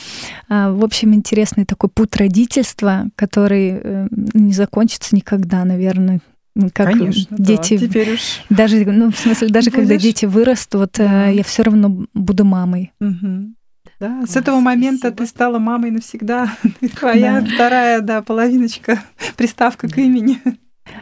[0.48, 6.20] А, в общем, интересный такой путь родительства, который э, не закончится никогда, наверное
[6.74, 7.78] как Конечно, дети.
[7.78, 8.20] Да, теперь уж.
[8.50, 9.80] Даже, ну, в смысле, даже Будешь?
[9.80, 11.26] когда дети вырастут, э, да.
[11.28, 12.92] я все равно буду мамой.
[13.00, 13.54] Угу.
[14.00, 15.16] Да, с этого момента спасибо.
[15.18, 16.56] ты стала мамой навсегда.
[16.98, 17.46] Твоя да.
[17.46, 19.00] вторая, да, половиночка,
[19.36, 20.40] приставка к имени.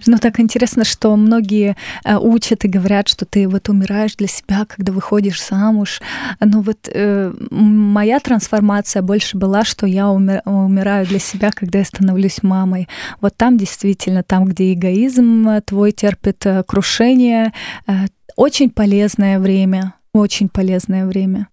[0.07, 4.65] Ну, так интересно, что многие э, учат и говорят, что ты вот умираешь для себя,
[4.65, 6.01] когда выходишь замуж.
[6.41, 11.85] Но вот э, моя трансформация больше была, что я умер, умираю для себя, когда я
[11.85, 12.89] становлюсь мамой.
[13.21, 17.53] Вот там действительно, там, где эгоизм э, твой терпит э, крушение,
[17.87, 21.49] э, очень полезное время, очень полезное время.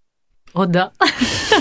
[0.55, 0.91] О, да.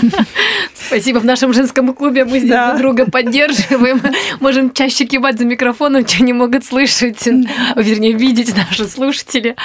[0.73, 1.19] Спасибо.
[1.19, 2.69] В нашем женском клубе мы здесь да.
[2.69, 4.01] друг друга поддерживаем.
[4.39, 9.57] Можем чаще кивать за микрофоном, что не могут слышать, вернее, видеть наши слушатели.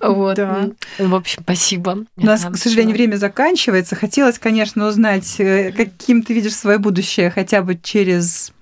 [0.00, 0.36] Вот.
[0.36, 0.70] Да.
[0.98, 2.06] В общем, спасибо.
[2.16, 3.94] У нас, к сожалению, время заканчивается.
[3.94, 8.52] Хотелось, конечно, узнать, э, каким ты видишь свое будущее хотя бы через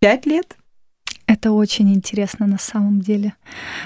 [0.00, 0.56] пять лет?
[1.32, 3.32] Это очень интересно на самом деле.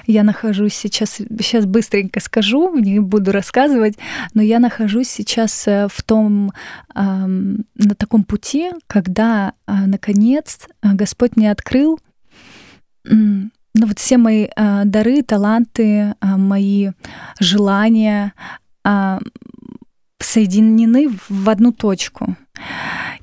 [0.09, 3.97] Я нахожусь сейчас, сейчас быстренько скажу, не буду рассказывать,
[4.35, 6.53] но я нахожусь сейчас э, в том,
[6.95, 12.01] на таком пути, когда, а, наконец, а, Господь мне открыл
[13.05, 16.91] ну, вот все мои а, дары, таланты, мои
[17.39, 18.33] желания
[20.19, 22.37] соединены в одну точку.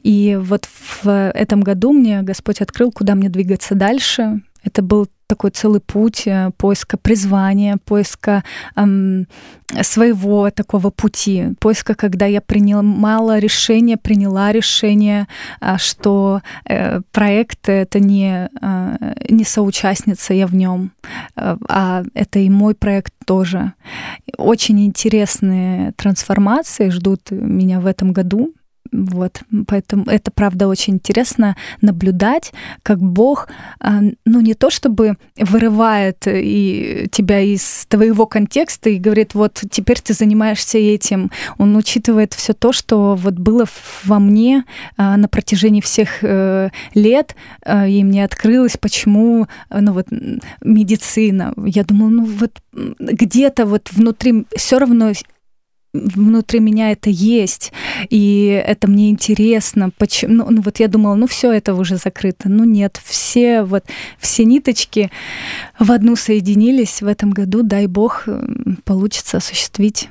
[0.04, 0.68] И вот
[1.04, 4.42] в этом году мне Господь открыл, куда мне двигаться дальше.
[4.64, 8.44] Это был такой целый путь э, поиска призвания, поиска
[8.76, 9.28] эм,
[9.82, 15.28] своего такого пути, поиска, когда я принимала решение, приняла решение,
[15.60, 20.92] э, что э, проект это не, э, не соучастница я в нем,
[21.36, 23.74] э, а это и мой проект тоже.
[24.38, 28.54] Очень интересные трансформации ждут меня в этом году.
[28.92, 32.54] Вот, поэтому это, правда, очень интересно наблюдать,
[32.84, 33.48] как Бог,
[33.80, 40.00] а, ну, не то чтобы вырывает и тебя из твоего контекста и говорит, вот теперь
[40.00, 41.32] ты занимаешься этим.
[41.58, 43.66] Он учитывает все то, что вот было
[44.04, 44.66] во мне
[44.98, 50.08] а, на протяжении всех э, лет, а, и мне открылось, почему, ну, вот
[50.62, 51.54] медицина.
[51.66, 52.62] Я думала, ну, вот
[53.00, 55.14] где-то вот внутри все равно
[55.94, 57.72] внутри меня это есть,
[58.10, 59.92] и это мне интересно.
[59.98, 60.34] Почему?
[60.34, 62.50] Ну, ну вот я думала, ну все это уже закрыто.
[62.50, 63.86] Ну нет, все вот
[64.18, 65.12] все ниточки
[65.80, 67.62] в одну соединились в этом году.
[67.64, 68.28] Дай бог
[68.84, 70.10] получится осуществить.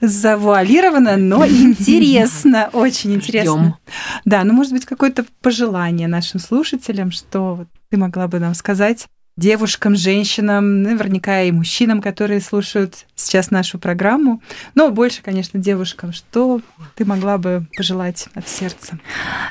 [0.00, 3.78] Завуалировано, но интересно, очень интересно.
[4.24, 9.06] Да, ну может быть какое-то пожелание нашим слушателям, что ты могла бы нам сказать
[9.36, 14.42] девушкам, женщинам, наверняка и мужчинам, которые слушают сейчас нашу программу,
[14.74, 16.12] но больше, конечно, девушкам.
[16.12, 16.60] Что
[16.94, 18.98] ты могла бы пожелать от сердца?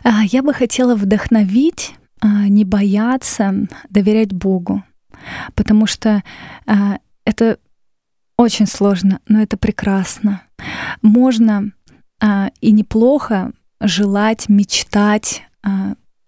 [0.04, 3.54] А, я бы хотела вдохновить, а, не бояться,
[3.90, 4.84] доверять Богу,
[5.56, 6.24] потому что
[6.68, 7.58] а, это
[8.38, 10.42] очень сложно, но это прекрасно.
[11.02, 11.72] Можно
[12.60, 15.44] и неплохо желать, мечтать,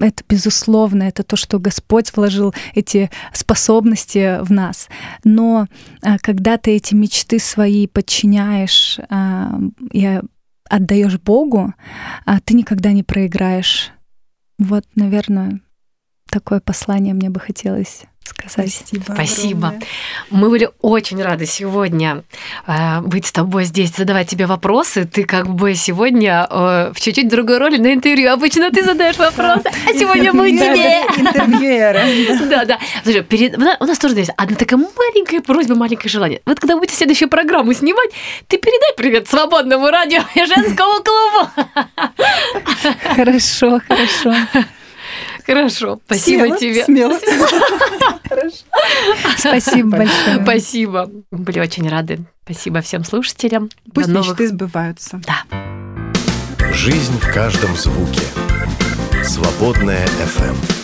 [0.06, 4.90] это безусловно, это то, что Господь вложил эти способности в нас.
[5.24, 5.68] Но
[6.02, 9.60] а, когда ты эти мечты свои подчиняешь а,
[9.92, 10.22] и
[10.70, 11.74] отдаешь Богу,
[12.26, 13.92] а, ты никогда не проиграешь.
[14.60, 15.62] Вот, наверное,
[16.30, 18.74] такое послание мне бы хотелось сказать.
[18.74, 19.04] Спасибо.
[19.14, 19.68] Спасибо.
[19.68, 19.88] Огромное.
[20.30, 22.24] Мы были очень рады сегодня
[22.68, 25.06] э, быть с тобой здесь, задавать тебе вопросы.
[25.06, 28.32] Ты как бы сегодня э, в чуть-чуть другой роли на интервью.
[28.32, 31.02] Обычно ты задаешь вопросы, а сегодня мы тебе.
[31.18, 32.02] Интервьюера.
[32.50, 32.80] Да, да.
[33.04, 33.58] Слушай, перед...
[33.58, 36.42] у нас тоже есть одна такая маленькая просьба, маленькое желание.
[36.46, 38.10] Вот когда будете следующую программу снимать,
[38.48, 41.50] ты передай привет свободному радио и женскому клубу.
[43.16, 44.34] Хорошо, хорошо.
[45.46, 46.86] Хорошо, спасибо смело, тебе.
[46.86, 47.20] Смело.
[48.30, 48.58] Хорошо.
[49.38, 50.42] Спасибо большое.
[50.44, 51.12] Спасибо.
[51.32, 52.20] Были очень рады.
[52.46, 53.70] Спасибо всем слушателям.
[53.94, 54.32] Пусть До новых...
[54.32, 55.22] мечты сбываются.
[55.26, 55.44] Да.
[56.74, 58.22] Жизнь в каждом звуке.
[59.24, 60.83] Свободная FM.